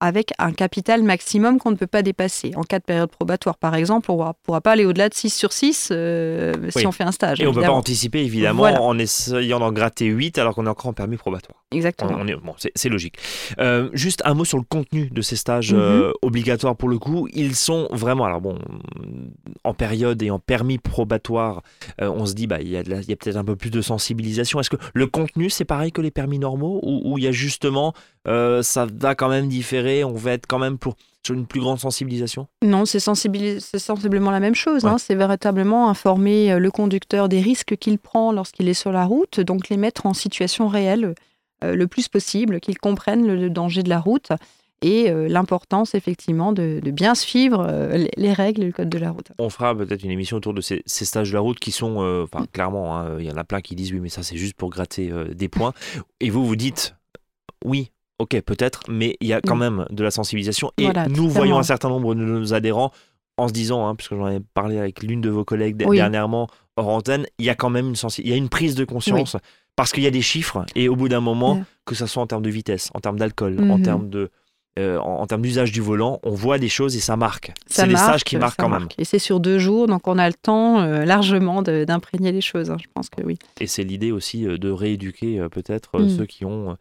avec 0.01 0.31
un 0.39 0.51
capital 0.53 1.03
maximum 1.03 1.59
qu'on 1.59 1.71
ne 1.71 1.75
peut 1.75 1.87
pas 1.87 2.01
dépasser. 2.01 2.51
En 2.55 2.63
cas 2.63 2.79
de 2.79 2.83
période 2.85 3.09
probatoire, 3.09 3.57
par 3.57 3.75
exemple, 3.75 4.11
on 4.11 4.17
ne 4.25 4.31
pourra 4.43 4.61
pas 4.61 4.71
aller 4.71 4.85
au-delà 4.85 5.09
de 5.09 5.13
6 5.13 5.29
sur 5.29 5.51
6 5.51 5.89
euh, 5.91 6.53
Oui. 6.63 6.71
si 6.71 6.87
on 6.87 6.91
fait 6.91 7.03
un 7.03 7.11
stage. 7.11 7.41
Et 7.41 7.47
on 7.47 7.53
peut 7.53 7.61
pas 7.61 7.71
anticiper, 7.71 8.19
évidemment, 8.23 8.59
Voilà. 8.59 8.81
en 8.81 8.97
essayant 8.97 9.59
d'en 9.59 9.71
gratter 9.71 10.05
8 10.05 10.37
alors 10.37 10.55
qu'on 10.55 10.65
est 10.65 10.69
encore 10.69 10.87
en 10.87 10.93
permis 10.93 11.17
probatoire. 11.17 11.63
Exactement. 11.71 12.17
On 12.17 12.27
est, 12.27 12.35
bon, 12.35 12.53
c'est, 12.57 12.89
logique. 12.89 13.15
Euh, 13.59 13.89
juste 13.93 14.21
un 14.25 14.33
mot 14.33 14.45
sur 14.45 14.57
le 14.57 14.63
contenu 14.63 15.09
de 15.09 15.21
ces 15.21 15.35
stages 15.35 15.73
Mhm. 15.73 15.79
euh, 15.79 16.11
obligatoires 16.21 16.75
pour 16.75 16.89
le 16.89 16.97
coup. 16.97 17.27
Ils 17.33 17.55
sont 17.55 17.87
vraiment, 17.91 18.25
alors 18.25 18.41
bon, 18.41 18.57
en 19.63 19.73
période 19.73 20.21
et 20.23 20.31
en 20.31 20.39
permis 20.39 20.77
probatoire, 20.77 21.61
on 21.99 22.25
se 22.25 22.33
dit, 22.33 22.47
bah, 22.47 22.61
il 22.61 22.69
y 22.69 22.77
a, 22.77 22.83
peut-être 22.83 23.35
un 23.37 23.43
peu 23.43 23.55
plus 23.55 23.69
de 23.69 23.81
sensibilisation. 23.81 24.59
Est-ce 24.59 24.69
que 24.69 24.77
le 24.93 25.07
contenu, 25.07 25.49
c'est 25.49 25.65
pareil 25.65 25.91
que 25.91 26.01
les 26.01 26.11
permis 26.11 26.39
normaux 26.39 26.79
ou 26.83 27.17
il 27.17 27.23
y 27.23 27.27
a 27.27 27.31
justement, 27.31 27.93
ça 28.25 28.87
va 28.91 29.15
quand 29.15 29.29
même 29.29 29.47
différer, 29.47 29.88
on 30.03 30.13
va 30.13 30.33
être 30.33 30.47
quand 30.47 30.59
même 30.59 30.77
pour, 30.77 30.95
sur 31.25 31.35
une 31.35 31.45
plus 31.45 31.59
grande 31.59 31.79
sensibilisation? 31.79 32.47
Non, 32.63 32.85
c'est 32.85 32.99
sensiblement 32.99 34.31
la 34.31 34.39
même 34.39 34.55
chose. 34.55 34.83
Ouais. 34.83 34.91
hein. 34.91 34.97
C'est 34.97 35.15
véritablement 35.15 35.89
informer 35.89 36.51
euh, 36.51 36.59
le 36.59 36.71
conducteur 36.71 37.29
des 37.29 37.41
risques 37.41 37.77
qu'il 37.77 37.99
prend 37.99 38.31
lorsqu'il 38.31 38.67
est 38.67 38.73
sur 38.73 38.91
la 38.91 39.05
route, 39.05 39.39
donc 39.39 39.69
les 39.69 39.77
mettre 39.77 40.05
en 40.05 40.13
situation 40.13 40.67
réelle 40.67 41.15
le 41.61 41.87
plus 41.87 42.07
possible, 42.07 42.61
qu'ils 42.61 42.77
comprennent 42.77 43.27
le, 43.27 43.49
danger 43.49 43.83
de 43.83 43.89
la 43.89 43.99
route 43.99 44.31
et 44.81 45.11
l'importance 45.11 45.93
effectivement 45.93 46.53
de, 46.53 46.79
bien 46.89 47.15
suivre 47.15 47.67
les, 48.15 48.31
règles 48.31 48.63
et 48.63 48.67
le 48.67 48.71
code 48.71 48.87
de 48.87 48.97
la 48.97 49.11
route. 49.11 49.33
On 49.39 49.49
fera 49.49 49.75
peut-être 49.75 50.05
une 50.05 50.11
émission 50.11 50.37
autour 50.37 50.53
de 50.53 50.61
ces, 50.61 50.81
stages 50.85 51.31
de 51.31 51.33
la 51.33 51.41
route 51.41 51.59
qui 51.59 51.73
sont, 51.73 51.97
enfin 52.23 52.45
clairement, 52.53 52.97
hein, 52.97 53.17
il 53.19 53.25
y 53.25 53.31
en 53.31 53.35
a 53.35 53.43
plein 53.43 53.59
qui 53.59 53.75
disent 53.75 53.91
oui 53.91 53.99
mais 53.99 54.07
ça 54.07 54.23
c'est 54.23 54.37
juste 54.37 54.53
pour 54.53 54.69
gratter 54.69 55.11
des 55.35 55.49
points. 55.49 55.73
Et 56.21 56.29
vous 56.29 56.45
vous 56.45 56.55
dites 56.55 56.95
oui, 57.65 57.91
ok 58.19 58.41
peut-être, 58.41 58.81
mais 58.87 59.17
il 59.21 59.27
y 59.27 59.33
a 59.33 59.41
quand 59.41 59.55
mm. 59.55 59.59
même 59.59 59.85
de 59.89 60.03
la 60.03 60.11
sensibilisation. 60.11 60.71
Et 60.77 60.87
nous 61.09 61.29
voyons 61.29 61.57
un 61.57 61.63
certain 61.63 61.89
nombre 61.89 62.15
de 62.15 62.21
nos 62.21 62.53
adhérents 62.53 62.91
en 63.37 63.47
se 63.47 63.53
disant, 63.53 63.87
hein, 63.87 63.95
puisque 63.95 64.15
j'en 64.15 64.27
ai 64.27 64.41
parlé 64.53 64.77
avec 64.77 65.01
l'une 65.01 65.21
de 65.21 65.29
vos 65.29 65.45
collègues 65.45 65.77
dernièrement 65.77 66.47
hors 66.75 66.89
antenne, 66.89 67.25
il 67.39 67.45
y 67.45 67.49
a 67.49 67.55
quand 67.55 67.69
même 67.69 67.89
une, 67.89 67.95
il 68.19 68.27
y 68.29 68.33
a 68.33 68.35
une 68.35 68.49
prise 68.49 68.75
de 68.75 68.85
conscience 68.85 69.37
parce 69.75 69.91
qu'il 69.91 70.03
y 70.03 70.07
a 70.07 70.11
des 70.11 70.21
chiffres 70.21 70.65
et 70.75 70.89
au 70.89 70.95
bout 70.95 71.09
d'un 71.09 71.21
moment, 71.21 71.63
que 71.85 71.95
ce 71.95 72.05
soit 72.05 72.21
en 72.21 72.27
termes 72.27 72.43
de 72.43 72.49
vitesse, 72.49 72.89
en 72.93 72.99
termes 72.99 73.17
d'alcool, 73.17 73.57
en 73.59 73.77
mhm. 73.77 73.83
termes 73.83 74.09
de 74.09 74.29
euh, 74.79 74.99
en, 74.99 75.25
termes 75.27 75.41
d'usage 75.41 75.71
du 75.71 75.81
volant, 75.81 76.19
on 76.23 76.31
voit 76.31 76.57
des 76.57 76.69
choses 76.69 76.95
et 76.95 76.99
ça 76.99 77.17
marque. 77.17 77.51
C'est 77.67 77.87
des 77.87 77.95
sages 77.95 78.23
qui 78.23 78.37
marquent 78.37 78.59
quand 78.59 78.69
même. 78.69 78.87
Et 78.97 79.05
c'est 79.05 79.19
sur 79.19 79.39
deux 79.39 79.59
jours, 79.59 79.87
donc 79.87 80.07
on 80.07 80.17
a 80.17 80.27
le 80.27 80.33
temps 80.33 80.79
euh, 80.79 81.05
largement 81.05 81.61
d'imprégner 81.61 82.31
les 82.31 82.41
choses. 82.41 82.71
Hein, 82.71 82.77
je 82.81 82.87
pense 82.93 83.09
que 83.09 83.21
oui. 83.23 83.37
Et 83.59 83.67
c'est 83.67 83.83
l'idée 83.83 84.11
aussi 84.11 84.47
euh, 84.47 84.57
de 84.57 84.71
rééduquer 84.71 85.45
peut-être 85.51 85.99
mm. 85.99 86.09
ceux 86.09 86.25
qui 86.25 86.45
ont 86.45 86.77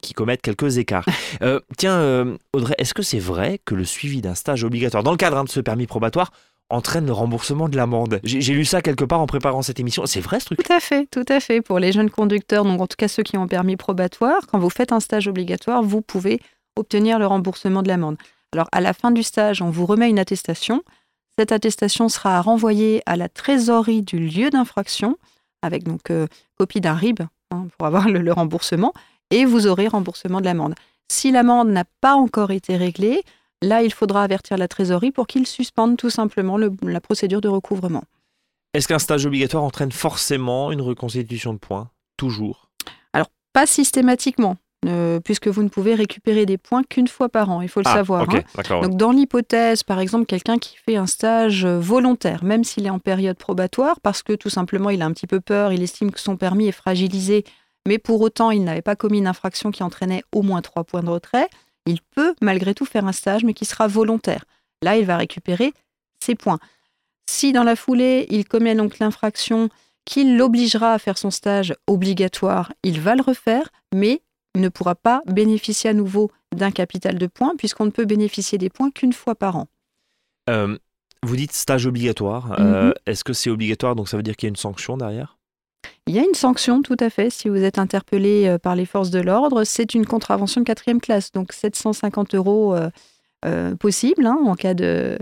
qui 0.00 0.14
commettent 0.14 0.42
quelques 0.42 0.78
écarts. 0.78 1.04
tiens, 1.76 2.36
Audrey, 2.54 2.74
est-ce 2.78 2.94
que 2.94 3.02
c'est 3.02 3.18
vrai 3.18 3.60
que 3.64 3.74
le 3.74 3.84
suivi 3.84 4.22
d'un 4.22 4.34
stage 4.34 4.64
obligatoire 4.64 5.02
dans 5.02 5.10
le 5.10 5.18
cadre 5.18 5.36
hein, 5.36 5.44
de 5.44 5.50
ce 5.50 5.60
permis 5.60 5.86
probatoire 5.86 6.32
entraîne 6.70 7.06
le 7.06 7.12
remboursement 7.12 7.68
de 7.68 7.76
l'amende? 7.76 8.20
J'ai 8.24 8.54
lu 8.54 8.64
ça 8.64 8.80
quelque 8.80 9.04
part 9.04 9.20
en 9.20 9.26
préparant 9.26 9.60
cette 9.60 9.78
émission. 9.78 10.06
C'est 10.06 10.20
vrai 10.20 10.40
ce 10.40 10.46
truc? 10.46 10.62
Tout 10.62 10.72
à 10.72 10.80
fait, 10.80 11.06
tout 11.10 11.24
à 11.28 11.40
fait. 11.40 11.60
Pour 11.60 11.78
les 11.78 11.92
jeunes 11.92 12.10
conducteurs, 12.10 12.64
donc 12.64 12.80
en 12.80 12.86
tout 12.86 12.96
cas 12.96 13.08
ceux 13.08 13.22
qui 13.22 13.36
ont 13.36 13.42
un 13.42 13.48
permis 13.48 13.76
probatoire, 13.76 14.46
quand 14.50 14.58
vous 14.58 14.70
faites 14.70 14.92
un 14.92 15.00
stage 15.00 15.28
obligatoire, 15.28 15.82
vous 15.82 16.00
pouvez 16.00 16.40
obtenir 16.76 17.18
le 17.18 17.26
remboursement 17.26 17.82
de 17.82 17.88
l'amende. 17.88 18.16
Alors 18.52 18.68
à 18.72 18.80
la 18.80 18.92
fin 18.92 19.10
du 19.10 19.22
stage, 19.22 19.62
on 19.62 19.70
vous 19.70 19.86
remet 19.86 20.08
une 20.08 20.18
attestation. 20.18 20.82
Cette 21.38 21.52
attestation 21.52 22.08
sera 22.08 22.40
renvoyée 22.40 23.02
à 23.06 23.16
la 23.16 23.28
trésorerie 23.28 24.02
du 24.02 24.18
lieu 24.18 24.50
d'infraction 24.50 25.18
avec 25.62 25.84
donc 25.84 26.10
euh, 26.10 26.26
copie 26.58 26.80
d'un 26.80 26.94
RIB 26.94 27.20
hein, 27.50 27.66
pour 27.76 27.86
avoir 27.86 28.08
le, 28.08 28.32
remboursement 28.32 28.92
et 29.30 29.44
vous 29.44 29.66
aurez 29.66 29.88
remboursement 29.88 30.40
de 30.40 30.46
l'amende. 30.46 30.74
Si 31.10 31.30
l'amende 31.30 31.68
n'a 31.68 31.84
pas 32.00 32.14
encore 32.14 32.50
été 32.50 32.76
réglée, 32.76 33.22
là 33.62 33.82
il 33.82 33.92
faudra 33.92 34.22
avertir 34.22 34.56
la 34.56 34.68
trésorerie 34.68 35.10
pour 35.10 35.26
qu'il 35.26 35.46
suspende 35.46 35.96
tout 35.96 36.10
simplement 36.10 36.56
la 36.56 37.00
procédure 37.00 37.40
de 37.40 37.48
recouvrement. 37.48 38.04
Est-ce 38.74 38.88
qu'un 38.88 38.98
stage 38.98 39.26
obligatoire 39.26 39.64
entraîne 39.64 39.92
forcément 39.92 40.70
une 40.70 40.82
reconstitution 40.82 41.54
de 41.54 41.58
points? 41.58 41.90
Toujours? 42.16 42.68
Alors, 43.12 43.28
pas 43.52 43.66
systématiquement. 43.66 44.56
Euh, 44.84 45.20
puisque 45.20 45.48
vous 45.48 45.62
ne 45.62 45.68
pouvez 45.68 45.94
récupérer 45.94 46.46
des 46.46 46.58
points 46.58 46.84
qu'une 46.84 47.08
fois 47.08 47.28
par 47.28 47.50
an, 47.50 47.60
il 47.60 47.68
faut 47.68 47.80
le 47.80 47.88
ah, 47.88 47.94
savoir. 47.94 48.26
Hein. 48.30 48.80
Donc 48.82 48.96
dans 48.96 49.10
l'hypothèse, 49.10 49.82
par 49.82 49.98
exemple, 49.98 50.26
quelqu'un 50.26 50.58
qui 50.58 50.76
fait 50.76 50.96
un 50.96 51.06
stage 51.06 51.64
euh, 51.64 51.80
volontaire, 51.80 52.44
même 52.44 52.62
s'il 52.62 52.86
est 52.86 52.90
en 52.90 53.00
période 53.00 53.36
probatoire, 53.36 54.00
parce 54.00 54.22
que 54.22 54.34
tout 54.34 54.50
simplement 54.50 54.90
il 54.90 55.02
a 55.02 55.06
un 55.06 55.12
petit 55.12 55.26
peu 55.26 55.40
peur, 55.40 55.72
il 55.72 55.82
estime 55.82 56.12
que 56.12 56.20
son 56.20 56.36
permis 56.36 56.68
est 56.68 56.72
fragilisé, 56.72 57.44
mais 57.88 57.98
pour 57.98 58.20
autant 58.20 58.50
il 58.50 58.62
n'avait 58.62 58.82
pas 58.82 58.96
commis 58.96 59.18
une 59.18 59.26
infraction 59.26 59.72
qui 59.72 59.82
entraînait 59.82 60.22
au 60.30 60.42
moins 60.42 60.62
trois 60.62 60.84
points 60.84 61.02
de 61.02 61.10
retrait, 61.10 61.48
il 61.86 62.00
peut 62.14 62.34
malgré 62.40 62.74
tout 62.74 62.84
faire 62.84 63.06
un 63.06 63.12
stage, 63.12 63.44
mais 63.44 63.54
qui 63.54 63.64
sera 63.64 63.88
volontaire. 63.88 64.44
Là, 64.82 64.98
il 64.98 65.06
va 65.06 65.16
récupérer 65.16 65.72
ses 66.22 66.34
points. 66.34 66.58
Si 67.28 67.52
dans 67.52 67.64
la 67.64 67.76
foulée, 67.76 68.26
il 68.30 68.44
commet 68.44 68.74
donc 68.74 68.98
l'infraction 68.98 69.68
qui 70.04 70.36
l'obligera 70.36 70.92
à 70.92 70.98
faire 70.98 71.18
son 71.18 71.30
stage 71.30 71.74
obligatoire, 71.86 72.72
il 72.84 73.00
va 73.00 73.16
le 73.16 73.22
refaire, 73.22 73.68
mais 73.92 74.22
ne 74.60 74.68
pourra 74.68 74.94
pas 74.94 75.22
bénéficier 75.26 75.90
à 75.90 75.94
nouveau 75.94 76.30
d'un 76.54 76.70
capital 76.70 77.18
de 77.18 77.26
points 77.26 77.54
puisqu'on 77.56 77.86
ne 77.86 77.90
peut 77.90 78.04
bénéficier 78.04 78.58
des 78.58 78.70
points 78.70 78.90
qu'une 78.90 79.12
fois 79.12 79.34
par 79.34 79.56
an. 79.56 79.68
Euh, 80.48 80.76
vous 81.22 81.36
dites 81.36 81.52
stage 81.52 81.86
obligatoire. 81.86 82.58
Euh, 82.58 82.88
mhm. 82.88 82.94
Est-ce 83.06 83.24
que 83.24 83.32
c'est 83.32 83.50
obligatoire? 83.50 83.96
Donc 83.96 84.08
ça 84.08 84.16
veut 84.16 84.22
dire 84.22 84.36
qu'il 84.36 84.46
y 84.46 84.50
a 84.50 84.50
une 84.50 84.56
sanction 84.56 84.96
derrière? 84.96 85.38
Il 86.06 86.14
y 86.14 86.18
a 86.18 86.22
une 86.22 86.34
sanction, 86.34 86.82
tout 86.82 86.96
à 87.00 87.10
fait. 87.10 87.30
Si 87.30 87.48
vous 87.48 87.62
êtes 87.62 87.78
interpellé 87.78 88.46
euh, 88.46 88.58
par 88.58 88.76
les 88.76 88.86
forces 88.86 89.10
de 89.10 89.20
l'ordre, 89.20 89.64
c'est 89.64 89.94
une 89.94 90.06
contravention 90.06 90.60
de 90.60 90.66
quatrième 90.66 91.00
classe. 91.00 91.32
Donc 91.32 91.52
750 91.52 92.34
euros 92.34 92.76
possible 93.78 94.26
hein, 94.26 94.38
en 94.44 94.56
cas 94.56 94.74
de, 94.74 95.18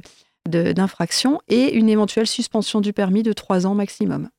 d'infraction 0.46 1.40
et 1.48 1.74
une 1.74 1.90
éventuelle 1.90 2.26
suspension 2.26 2.80
du 2.80 2.94
permis 2.94 3.22
de 3.22 3.34
3 3.34 3.66
ans 3.66 3.74
maximum. 3.74 4.30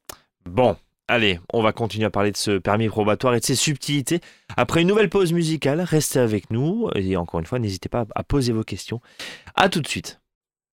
Bon, 0.48 0.76
Allez, 1.08 1.40
on 1.54 1.62
va 1.62 1.72
continuer 1.72 2.06
à 2.06 2.10
parler 2.10 2.32
de 2.32 2.38
ce 2.38 2.58
permis 2.58 2.90
probatoire 2.90 3.36
et 3.36 3.40
de 3.40 3.46
ses 3.46 3.56
subtilités. 3.56 4.22
Après 4.58 4.82
une 4.82 4.88
nouvelle 4.88 5.10
pause 5.10 5.34
musicale, 5.34 5.82
restez 5.82 6.18
avec 6.18 6.50
nous. 6.50 6.90
Et 6.96 7.16
encore 7.16 7.40
une 7.40 7.46
fois, 7.46 7.60
n'hésitez 7.60 7.90
pas 7.90 8.06
à 8.16 8.24
poser 8.24 8.54
vos 8.54 8.64
questions. 8.64 9.02
A 9.54 9.70
tout 9.70 9.82
de 9.82 9.88
suite. 9.88 10.20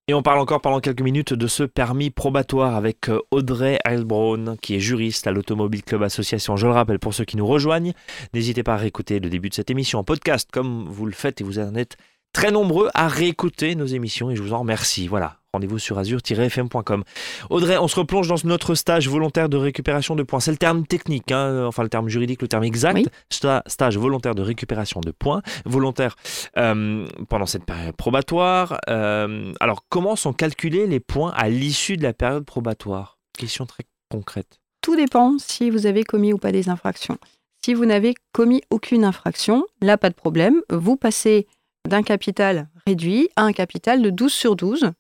Et 0.08 0.14
on 0.14 0.22
parle 0.22 0.40
encore 0.40 0.60
pendant 0.60 0.80
quelques 0.80 1.02
minutes 1.02 1.32
de 1.32 1.46
ce 1.46 1.62
permis 1.62 2.10
probatoire 2.10 2.74
avec 2.74 3.08
euh, 3.08 3.20
Audrey 3.30 3.78
Heilbronn, 3.84 4.56
qui 4.60 4.74
est 4.74 4.80
juriste 4.80 5.28
à 5.28 5.32
l'Automobile 5.32 5.84
Club 5.84 6.02
Association. 6.02 6.56
Je 6.56 6.66
le 6.66 6.72
rappelle 6.72 6.98
pour 6.98 7.14
ceux 7.14 7.24
qui 7.24 7.36
nous 7.36 7.46
rejoignent. 7.46 7.92
N'hésitez 8.34 8.64
pas 8.64 8.74
à 8.74 8.78
réécouter 8.78 9.20
le 9.20 9.30
début 9.30 9.48
de 9.48 9.54
cette 9.54 9.70
émission 9.70 10.00
en 10.00 10.04
podcast, 10.04 10.48
comme 10.50 10.88
vous 10.88 11.06
le 11.06 11.12
faites 11.12 11.40
et 11.40 11.44
vous 11.44 11.60
en 11.60 11.76
êtes 11.76 11.96
très 12.32 12.50
nombreux 12.50 12.90
à 12.94 13.08
réécouter 13.08 13.74
nos 13.74 13.86
émissions 13.86 14.30
et 14.30 14.36
je 14.36 14.42
vous 14.42 14.52
en 14.52 14.60
remercie. 14.60 15.06
Voilà, 15.06 15.36
rendez-vous 15.52 15.78
sur 15.78 15.98
azur-fm.com. 15.98 17.04
Audrey, 17.50 17.78
on 17.78 17.88
se 17.88 17.96
replonge 17.96 18.28
dans 18.28 18.36
notre 18.44 18.74
stage 18.74 19.08
volontaire 19.08 19.48
de 19.48 19.56
récupération 19.56 20.16
de 20.16 20.22
points. 20.22 20.40
C'est 20.40 20.50
le 20.50 20.56
terme 20.56 20.86
technique, 20.86 21.30
hein, 21.30 21.66
enfin 21.66 21.82
le 21.82 21.88
terme 21.88 22.08
juridique, 22.08 22.42
le 22.42 22.48
terme 22.48 22.64
exact. 22.64 23.08
Stage 23.30 23.98
volontaire 23.98 24.34
de 24.34 24.42
récupération 24.42 25.00
de 25.00 25.10
points, 25.10 25.42
volontaire 25.64 26.16
euh, 26.56 27.06
pendant 27.28 27.46
cette 27.46 27.64
période 27.64 27.96
probatoire. 27.96 28.78
Euh, 28.88 29.52
alors, 29.60 29.84
comment 29.88 30.16
sont 30.16 30.32
calculés 30.32 30.86
les 30.86 31.00
points 31.00 31.32
à 31.36 31.48
l'issue 31.48 31.96
de 31.96 32.02
la 32.02 32.12
période 32.12 32.44
probatoire? 32.44 33.18
Question 33.38 33.66
très 33.66 33.84
concrète. 34.10 34.58
Tout 34.80 34.96
dépend 34.96 35.36
si 35.38 35.70
vous 35.70 35.86
avez 35.86 36.02
commis 36.02 36.32
ou 36.32 36.38
pas 36.38 36.52
des 36.52 36.68
infractions. 36.68 37.18
Si 37.64 37.74
vous 37.74 37.86
n'avez 37.86 38.14
commis 38.32 38.60
aucune 38.70 39.04
infraction, 39.04 39.64
là, 39.80 39.96
pas 39.96 40.10
de 40.10 40.14
problème. 40.14 40.62
Vous 40.68 40.96
passez 40.96 41.46
d'un 41.88 42.02
capital 42.02 42.68
réduit 42.86 43.28
à 43.36 43.42
un 43.42 43.52
capital 43.52 44.02
de 44.02 44.10
12 44.10 44.32
sur 44.32 44.56
12, 44.56 44.92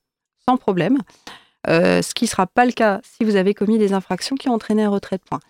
sans 0.46 0.56
problème. 0.56 0.98
Euh, 1.68 2.02
ce 2.02 2.12
qui 2.14 2.24
ne 2.24 2.28
sera 2.28 2.46
pas 2.46 2.66
le 2.66 2.72
cas 2.72 3.00
si 3.04 3.24
vous 3.24 3.36
avez 3.36 3.54
commis 3.54 3.78
des 3.78 3.92
infractions 3.92 4.36
qui 4.36 4.48
ont 4.48 4.54
entraîné 4.54 4.82
un 4.82 4.90
retrait 4.90 5.18
de 5.18 5.22
points. 5.22 5.40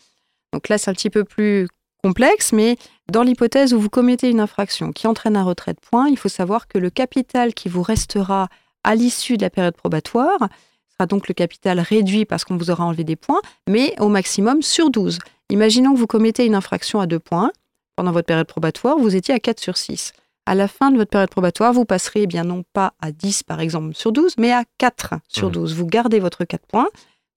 Donc 0.53 0.69
là, 0.69 0.77
c'est 0.77 0.91
un 0.91 0.95
petit 0.95 1.11
peu 1.11 1.25
plus 1.25 1.69
complexe, 2.03 2.53
mais 2.53 2.77
dans 3.11 3.23
l'hypothèse 3.23 3.73
où 3.73 3.81
vous 3.81 3.89
commettez 3.89 4.29
une 4.29 4.41
infraction 4.41 4.93
qui 4.93 5.07
entraîne 5.07 5.37
un 5.37 5.45
retrait 5.45 5.73
de 5.73 5.81
points, 5.81 6.09
il 6.09 6.19
faut 6.19 6.29
savoir 6.29 6.69
que 6.69 6.79
le 6.79 6.91
capital 6.91 7.55
qui 7.55 7.69
vous 7.69 7.83
restera 7.83 8.49
à 8.85 8.95
l'issue 8.95 9.37
de 9.37 9.43
la 9.43 9.51
période 9.51 9.77
probatoire 9.77 10.49
sera 10.91 11.07
donc 11.07 11.29
le 11.29 11.35
capital 11.35 11.81
réduit 11.81 12.25
parce 12.25 12.45
qu'on 12.45 12.57
vous 12.57 12.71
aura 12.71 12.85
enlevé 12.85 13.05
des 13.05 13.17
points, 13.17 13.41
mais 13.69 13.95
au 14.01 14.09
maximum 14.09 14.61
sur 14.62 14.91
12. 14.91 15.19
Imaginons 15.49 15.95
que 15.95 15.99
vous 15.99 16.07
commettez 16.07 16.45
une 16.45 16.55
infraction 16.55 17.01
à 17.01 17.07
2 17.07 17.19
points. 17.19 17.53
Pendant 17.97 18.12
votre 18.12 18.27
période 18.27 18.47
probatoire, 18.47 18.99
vous 18.99 19.15
étiez 19.15 19.35
à 19.35 19.39
4 19.39 19.61
sur 19.61 19.77
6 19.77 20.12
à 20.47 20.55
la 20.55 20.69
fin 20.69 20.91
de 20.91 20.97
votre 20.97 21.11
période 21.11 21.31
probatoire, 21.31 21.73
vous 21.73 21.85
passerez 21.85 22.23
eh 22.23 22.27
bien 22.27 22.45
non 22.45 22.65
pas 22.73 22.95
à 23.01 23.13
10 23.13 23.43
par 23.45 23.61
exemple 23.61 23.95
sur 23.95 24.13
12, 24.13 24.35
mais 24.39 24.53
à 24.53 24.65
4 24.79 25.15
sur 25.29 25.51
12. 25.51 25.73
Mmh. 25.73 25.77
Vous 25.77 25.87
gardez 25.87 26.21
votre 26.21 26.45
4 26.45 26.67
points 26.67 26.89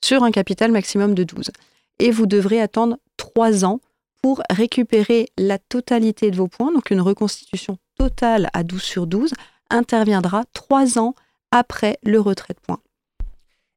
sur 0.03 0.23
un 0.23 0.31
capital 0.31 0.71
maximum 0.71 1.13
de 1.13 1.23
12. 1.23 1.51
Et 1.99 2.11
vous 2.11 2.25
devrez 2.25 2.61
attendre 2.61 2.97
3 3.17 3.65
ans 3.65 3.79
pour 4.21 4.41
récupérer 4.49 5.27
la 5.37 5.59
totalité 5.59 6.31
de 6.31 6.35
vos 6.35 6.47
points. 6.47 6.71
Donc 6.71 6.89
une 6.89 7.01
reconstitution 7.01 7.77
totale 7.97 8.49
à 8.53 8.63
12 8.63 8.81
sur 8.81 9.07
12 9.07 9.33
interviendra 9.69 10.43
3 10.53 10.99
ans 10.99 11.13
après 11.51 11.97
le 12.03 12.19
retrait 12.19 12.53
de 12.53 12.59
points. 12.59 12.81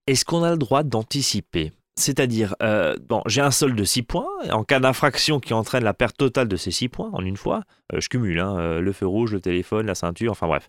Est-ce 0.06 0.24
qu'on 0.24 0.42
a 0.42 0.50
le 0.50 0.56
droit 0.58 0.82
d'anticiper? 0.82 1.72
C'est-à-dire, 1.98 2.54
euh, 2.62 2.96
bon, 3.08 3.22
j'ai 3.26 3.40
un 3.40 3.50
solde 3.50 3.76
de 3.76 3.84
6 3.84 4.02
points. 4.02 4.26
En 4.50 4.64
cas 4.64 4.80
d'infraction 4.80 5.40
qui 5.40 5.52
entraîne 5.52 5.84
la 5.84 5.94
perte 5.94 6.16
totale 6.16 6.48
de 6.48 6.56
ces 6.56 6.70
6 6.70 6.88
points 6.88 7.10
en 7.12 7.20
une 7.24 7.36
fois, 7.36 7.62
euh, 7.92 8.00
je 8.00 8.08
cumule 8.08 8.38
hein, 8.40 8.56
euh, 8.58 8.80
le 8.80 8.92
feu 8.92 9.06
rouge, 9.06 9.32
le 9.32 9.40
téléphone, 9.40 9.86
la 9.86 9.94
ceinture, 9.94 10.32
enfin 10.32 10.46
bref. 10.46 10.64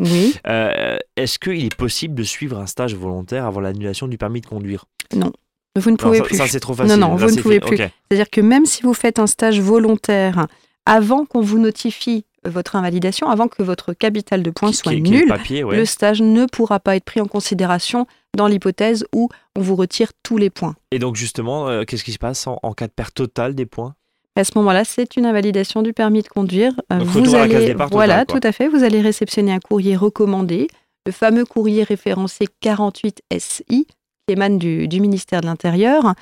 Est-ce 1.16 1.40
qu'il 1.40 1.66
est 1.66 1.76
possible 1.76 2.16
de 2.16 2.24
suivre 2.24 2.58
un 2.58 2.66
stage 2.66 2.96
volontaire 2.96 3.46
avant 3.46 3.60
l'annulation 3.60 4.08
du 4.08 4.18
permis 4.18 4.42
de 4.42 4.48
conduire? 4.48 4.86
Non. 5.14 5.32
Vous 5.76 5.92
ne 5.92 5.98
pouvez 5.98 6.22
plus. 6.22 6.36
Ça, 6.36 6.48
c'est 6.48 6.60
trop 6.60 6.74
facile. 6.74 7.00
Non, 7.00 7.10
non, 7.10 7.16
vous 7.16 7.32
ne 7.32 7.42
pouvez 7.42 7.60
plus. 7.60 7.78
C'est-à-dire 7.78 8.30
que 8.30 8.42
même 8.42 8.66
si 8.66 8.82
vous 8.82 8.94
faites 8.94 9.20
un 9.20 9.28
stage 9.28 9.62
volontaire 9.62 10.48
avant 10.86 11.26
qu'on 11.26 11.42
vous 11.42 11.60
notifie 11.60 12.26
votre 12.46 12.76
invalidation, 12.76 13.30
avant 13.30 13.48
que 13.48 13.64
votre 13.64 13.94
capital 13.94 14.44
de 14.44 14.50
points 14.52 14.72
soit 14.72 14.94
nul, 14.94 15.34
le 15.50 15.86
stage 15.86 16.22
ne 16.22 16.46
pourra 16.46 16.80
pas 16.80 16.96
être 16.96 17.04
pris 17.04 17.22
en 17.22 17.26
considération 17.26 18.08
dans 18.36 18.48
l'hypothèse 18.48 19.06
où 19.14 19.30
on 19.56 19.62
vous 19.62 19.76
retire 19.76 20.12
tous 20.24 20.38
les 20.38 20.50
points. 20.50 20.76
Et 20.92 21.00
donc 21.00 21.16
justement, 21.16 21.68
euh, 21.68 21.84
qu'est-ce 21.84 22.04
qui 22.04 22.14
se 22.14 22.20
passe 22.20 22.48
en, 22.48 22.74
cas 22.74 22.88
de 22.88 22.92
perte 22.92 23.16
totale 23.16 23.56
des 23.56 23.66
points? 23.66 23.96
À 24.36 24.44
ce 24.44 24.52
moment-là, 24.56 24.86
c'est 24.86 25.18
une 25.18 25.26
invalidation 25.26 25.82
du 25.82 25.92
permis 25.92 26.22
de 26.22 26.28
conduire. 26.28 26.74
Euh, 26.94 27.00
vous 27.00 27.36
allez, 27.36 27.76
voilà, 27.92 28.26
tout 28.26 28.40
à 28.44 28.52
fait. 28.52 28.68
Vous 28.68 28.84
allez 28.84 29.02
réceptionner 29.02 29.52
un 29.52 29.60
courrier 29.60 29.98
recommandé, 29.98 30.68
le 31.06 31.12
fameux 31.12 31.44
courrier 31.44 31.84
référencé 31.84 32.46
48 32.62 33.22
SI, 33.38 33.64
qui 33.68 34.34
émane 34.34 34.58
du, 34.58 34.88
du 34.88 35.02
ministère 35.02 35.42
de 35.42 35.48
l'Intérieur, 35.48 36.14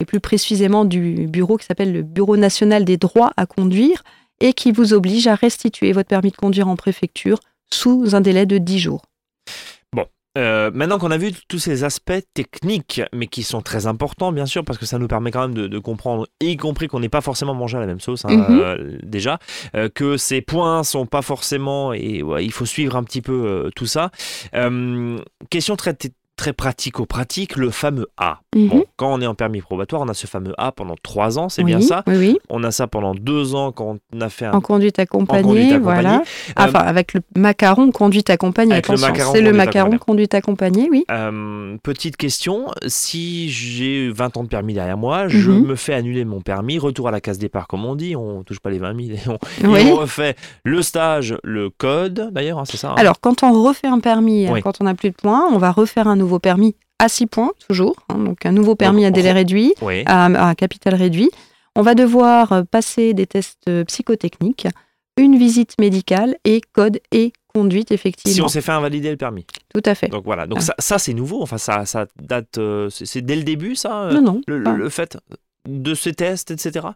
et 0.00 0.04
plus 0.04 0.20
précisément 0.20 0.84
du 0.84 1.26
bureau 1.26 1.56
qui 1.56 1.66
s'appelle 1.66 1.92
le 1.92 2.02
Bureau 2.02 2.36
national 2.36 2.84
des 2.84 2.96
droits 2.96 3.32
à 3.36 3.46
conduire, 3.46 4.02
et 4.40 4.52
qui 4.52 4.72
vous 4.72 4.92
oblige 4.94 5.26
à 5.26 5.34
restituer 5.34 5.92
votre 5.92 6.08
permis 6.08 6.30
de 6.30 6.36
conduire 6.36 6.68
en 6.68 6.76
préfecture 6.76 7.38
sous 7.72 8.14
un 8.14 8.20
délai 8.20 8.46
de 8.46 8.58
10 8.58 8.78
jours. 8.78 9.02
Euh, 10.36 10.70
maintenant 10.72 10.98
qu'on 10.98 11.10
a 11.10 11.16
vu 11.16 11.32
tous 11.48 11.58
ces 11.58 11.82
aspects 11.82 12.12
techniques, 12.32 13.02
mais 13.12 13.26
qui 13.26 13.42
sont 13.42 13.60
très 13.60 13.86
importants, 13.86 14.30
bien 14.30 14.46
sûr, 14.46 14.64
parce 14.64 14.78
que 14.78 14.86
ça 14.86 14.98
nous 14.98 15.08
permet 15.08 15.32
quand 15.32 15.48
même 15.48 15.54
de, 15.68 15.78
comprendre, 15.78 16.28
y 16.40 16.56
compris 16.56 16.86
qu'on 16.86 17.00
n'est 17.00 17.08
pas 17.08 17.22
forcément 17.22 17.54
mangé 17.54 17.76
à 17.76 17.80
la 17.80 17.86
même 17.86 17.98
sauce, 17.98 18.24
hein, 18.24 18.28
Mhm. 18.30 18.60
euh, 18.60 18.98
déjà, 19.02 19.40
euh, 19.74 19.88
que 19.92 20.16
ces 20.16 20.40
points 20.40 20.84
sont 20.84 21.06
pas 21.06 21.22
forcément, 21.22 21.92
et 21.92 22.22
ouais, 22.22 22.44
il 22.44 22.52
faut 22.52 22.66
suivre 22.66 22.94
un 22.94 23.02
petit 23.02 23.22
peu 23.22 23.70
tout 23.74 23.86
ça. 23.86 24.10
Question 25.50 25.76
très 25.76 25.96
très 26.38 26.52
pratico-pratique, 26.54 27.56
le 27.56 27.70
fameux 27.70 28.06
A. 28.16 28.38
Mhm. 28.56 28.68
Bon, 28.68 28.84
quand 28.96 29.12
on 29.12 29.20
est 29.20 29.26
en 29.26 29.34
permis 29.34 29.60
probatoire, 29.60 30.00
on 30.00 30.08
a 30.08 30.14
ce 30.14 30.26
fameux 30.26 30.54
A 30.56 30.72
pendant 30.72 30.94
trois 31.02 31.38
ans, 31.38 31.48
c'est 31.48 31.62
oui, 31.62 31.72
bien 31.72 31.80
ça? 31.82 32.02
Oui, 32.06 32.16
oui. 32.16 32.38
On 32.48 32.62
a 32.64 32.70
ça 32.70 32.86
pendant 32.86 33.14
deux 33.14 33.54
ans 33.54 33.72
quand 33.72 33.98
on 34.14 34.20
a 34.20 34.28
fait 34.30 34.46
un 34.46 34.52
En 34.52 34.60
conduite 34.60 34.98
accompagnée, 34.98 35.42
conduite 35.42 35.72
accompagnée. 35.72 36.02
voilà. 36.02 36.22
Enfin, 36.56 36.78
avec 36.78 37.12
le 37.14 37.20
macaron 37.36 37.90
conduite 37.90 38.30
accompagnée, 38.30 38.72
Avec 38.72 38.88
attention, 38.88 39.32
c'est 39.32 39.42
le 39.42 39.52
macaron 39.52 39.98
conduite 39.98 40.32
accompagnée, 40.34 40.88
oui. 40.90 41.04
Euh, 41.10 41.76
petite 41.82 42.16
question, 42.16 42.66
si 42.86 43.50
j'ai 43.50 44.08
20 44.10 44.36
ans 44.36 44.44
de 44.44 44.48
permis 44.48 44.74
derrière 44.74 44.96
moi, 44.96 45.26
je 45.28 45.50
Mhm. 45.50 45.66
me 45.66 45.74
fais 45.74 45.94
annuler 45.94 46.24
mon 46.24 46.40
permis, 46.40 46.78
retour 46.78 47.08
à 47.08 47.10
la 47.10 47.20
case 47.20 47.38
départ 47.38 47.66
comme 47.66 47.84
on 47.84 47.96
dit, 47.96 48.14
on 48.16 48.44
touche 48.44 48.60
pas 48.60 48.70
les 48.70 48.78
20 48.78 48.94
000 48.96 49.16
et 49.16 49.20
on, 49.28 49.34
et 49.64 49.66
Oui. 49.84 49.90
on 49.92 49.96
refait 49.96 50.36
le 50.64 50.82
stage, 50.82 51.36
le 51.42 51.68
code 51.70 52.30
d'ailleurs, 52.32 52.58
hein, 52.60 52.64
c'est 52.64 52.76
ça 52.76 52.90
hein? 52.90 52.94
Alors, 52.96 53.20
quand 53.20 53.42
on 53.42 53.52
refait 53.64 53.88
un 53.88 53.98
permis, 54.00 54.46
quand 54.62 54.80
on 54.80 54.84
n'a 54.84 54.94
plus 54.94 55.10
de 55.10 55.16
points, 55.16 55.42
on 55.52 55.58
va 55.58 55.72
refaire 55.72 56.06
un 56.06 56.14
nouveau 56.16 56.27
permis 56.38 56.76
à 56.98 57.08
6 57.08 57.26
points, 57.26 57.52
toujours. 57.66 57.96
hein, 58.10 58.18
donc, 58.18 58.44
un 58.44 58.52
nouveau 58.52 58.74
permis 58.74 59.06
à 59.06 59.10
délai 59.10 59.32
réduit, 59.32 59.72
Oui. 59.80 60.02
à, 60.04 60.48
à 60.50 60.54
capital 60.54 60.94
réduit. 60.94 61.30
On 61.76 61.80
va 61.82 61.94
devoir 61.94 62.52
euh, 62.52 62.62
passer 62.64 63.14
des 63.14 63.26
tests 63.26 63.62
euh, 63.70 63.84
psychotechniques, 63.84 64.66
une 65.16 65.38
visite 65.38 65.74
médicale 65.80 66.36
et 66.44 66.60
code 66.72 67.00
et 67.12 67.32
conduite, 67.54 67.88
Si 67.88 67.94
effectivement. 67.94 68.44
on 68.44 68.48
s'est 68.48 68.60
fait 68.60 68.72
invalider 68.72 69.10
le 69.10 69.16
permis. 69.16 69.46
Tout 69.72 69.82
à 69.86 69.94
fait. 69.94 70.08
Donc 70.08 70.24
voilà, 70.24 70.46
donc 70.46 70.58
Ah. 70.60 70.64
ça, 70.64 70.74
ça, 70.78 70.98
c'est 70.98 71.14
nouveau, 71.14 71.42
enfin 71.42 71.56
ça, 71.58 71.86
ça 71.86 72.06
date, 72.20 72.58
euh, 72.58 72.90
c'est 72.90 73.22
dès 73.22 73.36
le 73.36 73.42
début 73.42 73.74
ça, 73.74 74.02
euh, 74.02 74.12
non, 74.20 74.20
non. 74.20 74.40
le, 74.46 74.88
fait 74.90 75.16
de 75.68 75.94
ces 75.94 76.12
tests, 76.14 76.50
etc. 76.50 76.86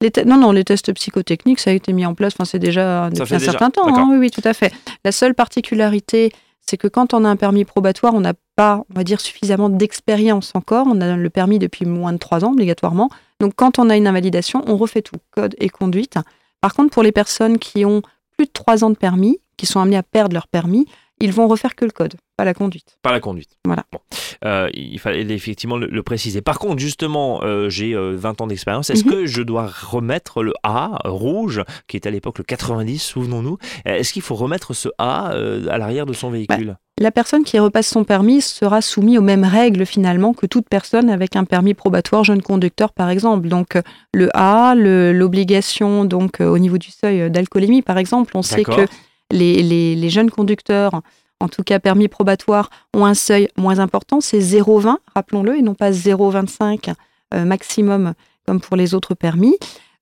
Les 0.00 0.10
te- 0.10 0.20
non, 0.20 0.36
non, 0.38 0.52
les 0.52 0.64
tests 0.64 0.92
psychotechniques, 0.94 1.60
ça 1.60 1.70
a 1.70 1.72
été 1.74 1.92
mis 1.92 2.06
en 2.06 2.14
place, 2.14 2.32
enfin, 2.34 2.44
c'est 2.44 2.58
déjà 2.58 3.10
depuis 3.10 3.34
un 3.34 3.38
déjà, 3.38 3.50
certain 3.52 3.70
temps. 3.70 3.86
hein, 3.94 4.08
oui, 4.10 4.16
oui, 4.16 4.30
tout 4.30 4.40
à 4.44 4.54
fait. 4.54 4.72
La 5.04 5.12
seule 5.12 5.34
particularité, 5.34 6.32
c'est 6.60 6.76
que 6.76 6.88
quand 6.88 7.14
on 7.14 7.24
a 7.24 7.28
un 7.28 7.36
permis 7.36 7.64
probatoire, 7.64 8.14
on 8.14 8.20
n'a 8.20 8.34
on 8.60 8.94
va 8.94 9.04
dire, 9.04 9.20
suffisamment 9.20 9.68
d'expérience 9.68 10.52
encore. 10.54 10.86
On 10.88 11.00
a 11.00 11.16
le 11.16 11.30
permis 11.30 11.58
depuis 11.58 11.86
moins 11.86 12.12
de 12.12 12.18
trois 12.18 12.44
ans, 12.44 12.52
obligatoirement. 12.52 13.10
Donc, 13.40 13.54
quand 13.56 13.78
on 13.78 13.90
a 13.90 13.96
une 13.96 14.06
invalidation, 14.06 14.62
on 14.66 14.76
refait 14.76 15.02
tout, 15.02 15.16
code 15.30 15.54
et 15.58 15.68
conduite. 15.68 16.16
Par 16.60 16.74
contre, 16.74 16.90
pour 16.90 17.02
les 17.02 17.12
personnes 17.12 17.58
qui 17.58 17.84
ont 17.84 18.02
plus 18.36 18.46
de 18.46 18.52
trois 18.52 18.84
ans 18.84 18.90
de 18.90 18.96
permis, 18.96 19.38
qui 19.56 19.66
sont 19.66 19.80
amenées 19.80 19.96
à 19.96 20.02
perdre 20.02 20.34
leur 20.34 20.46
permis, 20.46 20.86
ils 21.20 21.32
vont 21.32 21.48
refaire 21.48 21.74
que 21.74 21.84
le 21.84 21.90
code, 21.90 22.14
pas 22.36 22.44
la 22.44 22.54
conduite. 22.54 22.96
Pas 23.02 23.12
la 23.12 23.20
conduite. 23.20 23.50
Voilà. 23.66 23.84
Bon. 23.92 23.98
Euh, 24.44 24.68
il 24.72 24.98
fallait 24.98 25.20
effectivement 25.34 25.76
le, 25.76 25.86
le 25.86 26.02
préciser. 26.02 26.40
Par 26.40 26.58
contre, 26.58 26.78
justement, 26.78 27.42
euh, 27.42 27.68
j'ai 27.68 27.92
euh, 27.94 28.14
20 28.16 28.40
ans 28.40 28.46
d'expérience. 28.46 28.88
Est-ce 28.90 29.04
Mhm. 29.04 29.10
que 29.10 29.26
je 29.26 29.42
dois 29.42 29.66
remettre 29.66 30.42
le 30.42 30.54
A 30.62 30.98
euh, 31.04 31.10
rouge, 31.10 31.62
qui 31.88 31.96
était 31.98 32.08
à 32.08 32.12
l'époque 32.12 32.38
le 32.38 32.44
90, 32.44 32.98
souvenons-nous 33.02 33.58
Euh, 33.86 33.96
Est-ce 33.96 34.12
qu'il 34.14 34.22
faut 34.22 34.34
remettre 34.34 34.72
ce 34.72 34.88
A 34.98 35.32
euh, 35.32 35.66
à 35.68 35.76
l'arrière 35.78 36.06
de 36.06 36.12
son 36.14 36.30
véhicule? 36.30 36.76
La 36.98 37.10
personne 37.10 37.44
qui 37.44 37.58
repasse 37.58 37.88
son 37.88 38.04
permis 38.04 38.42
sera 38.42 38.82
soumise 38.82 39.18
aux 39.18 39.22
mêmes 39.22 39.44
règles 39.44 39.86
finalement 39.86 40.34
que 40.34 40.44
toute 40.46 40.68
personne 40.68 41.08
avec 41.08 41.34
un 41.34 41.44
permis 41.44 41.72
probatoire 41.72 42.24
jeune 42.24 42.42
conducteur 42.42 42.92
par 42.92 43.08
exemple. 43.10 43.48
Donc 43.48 43.76
euh, 43.76 43.82
le 44.12 44.28
A, 44.34 44.74
l'obligation 44.74 46.04
donc 46.04 46.40
euh, 46.40 46.48
au 46.48 46.58
niveau 46.58 46.78
du 46.78 46.90
seuil 46.90 47.22
euh, 47.22 47.28
d'alcoolémie 47.28 47.82
par 47.82 47.98
exemple, 47.98 48.32
on 48.34 48.42
sait 48.42 48.64
que 48.64 48.86
les, 49.30 49.62
les- 49.62 49.94
les 49.94 50.10
jeunes 50.10 50.30
conducteurs, 50.30 51.00
en 51.40 51.48
tout 51.48 51.62
cas 51.62 51.78
permis 51.78 52.08
probatoire, 52.08 52.70
ont 52.94 53.04
un 53.06 53.14
seuil 53.14 53.48
moins 53.56 53.78
important, 53.78 54.20
c'est 54.20 54.40
0,20 54.40 54.96
rappelons-le 55.14 55.56
et 55.56 55.62
non 55.62 55.74
pas 55.74 55.90
0,25 55.90 56.92
euh, 57.34 57.44
maximum 57.44 58.14
comme 58.46 58.60
pour 58.60 58.76
les 58.76 58.94
autres 58.94 59.14
permis. 59.14 59.56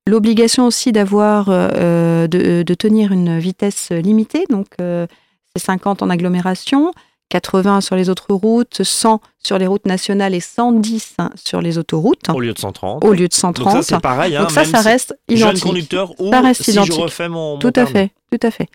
L'obligation 0.06 0.66
aussi 0.66 0.90
d'avoir 0.92 1.48
euh, 1.50 1.68
euh, 1.74 2.26
de, 2.26 2.62
de 2.62 2.74
tenir 2.74 3.12
une 3.12 3.38
vitesse 3.38 3.90
limitée, 3.90 4.44
donc 4.48 4.66
euh, 4.80 5.06
c'est 5.54 5.62
50 5.64 6.02
en 6.02 6.08
agglomération, 6.08 6.92
80 7.28 7.82
sur 7.82 7.94
les 7.94 8.08
autres 8.08 8.32
routes, 8.32 8.82
100 8.82 9.20
sur 9.38 9.58
les 9.58 9.66
routes 9.66 9.84
nationales 9.84 10.34
et 10.34 10.40
110 10.40 11.16
sur 11.36 11.60
les 11.60 11.76
autoroutes, 11.76 12.30
Au 12.30 12.40
lieu 12.40 12.54
de 12.54 12.58
130. 12.58 13.04
au 13.04 13.12
lieu 13.12 13.16
de 13.18 13.22
Donc 13.24 13.34
130. 13.34 13.72
ça, 13.74 13.82
c'est 13.82 14.00
pareil. 14.00 14.34
hein, 14.34 14.40
Donc 14.42 14.50
ça, 14.50 14.62
même 14.62 14.70
ça 14.70 14.80
si- 14.80 14.88
reste 14.88 15.18
Jeune 15.28 15.38
identique. 15.38 15.62
conducteur 15.64 16.18
ou 16.18 16.30
Ça 16.30 16.40
reste 16.40 16.62
si 16.62 16.70
identique. 16.70 16.94
je 16.94 17.00
refais 17.00 17.28
mon, 17.28 17.52
mon 17.54 17.58
Tout 17.58 17.68
à 17.68 17.72
permis. 17.72 17.92
fait, 17.92 18.10
tout 18.32 18.46
à 18.46 18.50
fait. 18.50 18.68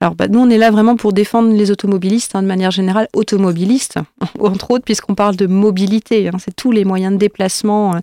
Alors, 0.02 0.16
bah, 0.16 0.28
nous, 0.30 0.40
on 0.40 0.50
est 0.50 0.58
là 0.58 0.72
vraiment 0.72 0.96
pour 0.96 1.12
défendre 1.12 1.54
les 1.54 1.72
automobilistes, 1.72 2.34
hein, 2.36 2.42
de 2.42 2.48
manière 2.48 2.72
générale, 2.72 3.08
automobilistes, 3.14 4.00
entre 4.40 4.72
autres, 4.72 4.86
puisqu'on 4.86 5.14
parle 5.16 5.36
de 5.36 5.46
mobilité. 5.48 6.30
hein. 6.30 6.38
c'est 6.40 6.56
tous 6.56 6.72
les 6.72 6.86
moyens 6.86 7.12
de 7.14 7.18
déplacement 7.18 8.00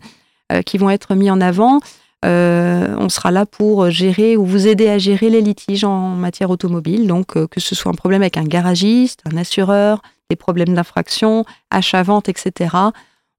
euh, 0.52 0.61
qui 0.62 0.76
vont 0.79 0.90
être 0.90 1.14
mis 1.14 1.31
en 1.31 1.40
avant. 1.40 1.81
Euh, 2.27 2.95
on 2.99 3.09
sera 3.09 3.31
là 3.31 3.47
pour 3.47 3.91
gérer 3.91 4.37
ou 4.37 4.45
vous 4.45 4.67
aider 4.67 4.89
à 4.89 4.99
gérer 4.99 5.31
les 5.31 5.41
litiges 5.41 5.85
en 5.85 6.11
matière 6.11 6.51
automobile. 6.51 7.07
Donc, 7.07 7.37
euh, 7.37 7.47
que 7.47 7.61
ce 7.61 7.75
soit 7.75 7.93
un 7.93 7.95
problème 7.95 8.23
avec 8.23 8.37
un 8.37 8.45
garagiste, 8.45 9.21
un 9.33 9.37
assureur, 9.37 10.03
des 10.29 10.37
problèmes 10.37 10.75
d'infraction, 10.75 11.45
achat-vente, 11.71 12.29
etc. 12.29 12.75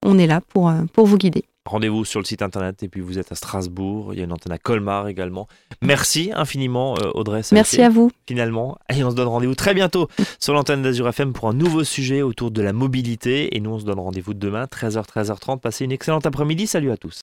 On 0.06 0.18
est 0.18 0.28
là 0.28 0.42
pour, 0.42 0.70
euh, 0.70 0.84
pour 0.94 1.06
vous 1.06 1.18
guider. 1.18 1.44
Rendez-vous 1.66 2.06
sur 2.06 2.22
le 2.22 2.26
site 2.26 2.42
internet 2.42 2.82
et 2.84 2.88
puis 2.88 3.02
vous 3.02 3.20
êtes 3.20 3.30
à 3.34 3.36
Strasbourg, 3.36 4.14
il 4.14 4.20
y 4.20 4.22
a 4.22 4.24
une 4.24 4.32
antenne 4.32 4.54
à 4.54 4.58
Colmar 4.58 5.10
également. 5.10 5.50
Merci 5.82 6.32
infiniment 6.34 6.94
Audrey. 7.14 7.42
Merci 7.52 7.82
à 7.82 7.90
vous. 7.90 8.10
Finalement, 8.26 8.78
et 8.90 9.04
on 9.04 9.12
se 9.12 9.16
donne 9.18 9.28
rendez-vous 9.28 9.54
très 9.54 9.74
bientôt 9.74 10.08
sur 10.40 10.54
l'antenne 10.54 10.82
d'Azur 10.82 11.10
FM 11.10 11.34
pour 11.34 11.50
un 11.50 11.54
nouveau 11.54 11.84
sujet 11.84 12.22
autour 12.22 12.52
de 12.52 12.62
la 12.62 12.72
mobilité 12.72 13.58
et 13.58 13.60
nous 13.60 13.72
on 13.72 13.80
se 13.80 13.84
donne 13.84 14.00
rendez-vous 14.00 14.34
demain 14.34 14.64
13h 14.64 15.04
13h30. 15.06 15.60
Passez 15.60 15.84
une 15.84 15.92
excellente 15.92 16.26
après-midi. 16.26 16.68
Salut 16.68 16.92
à 16.92 16.96
tous. 16.96 17.16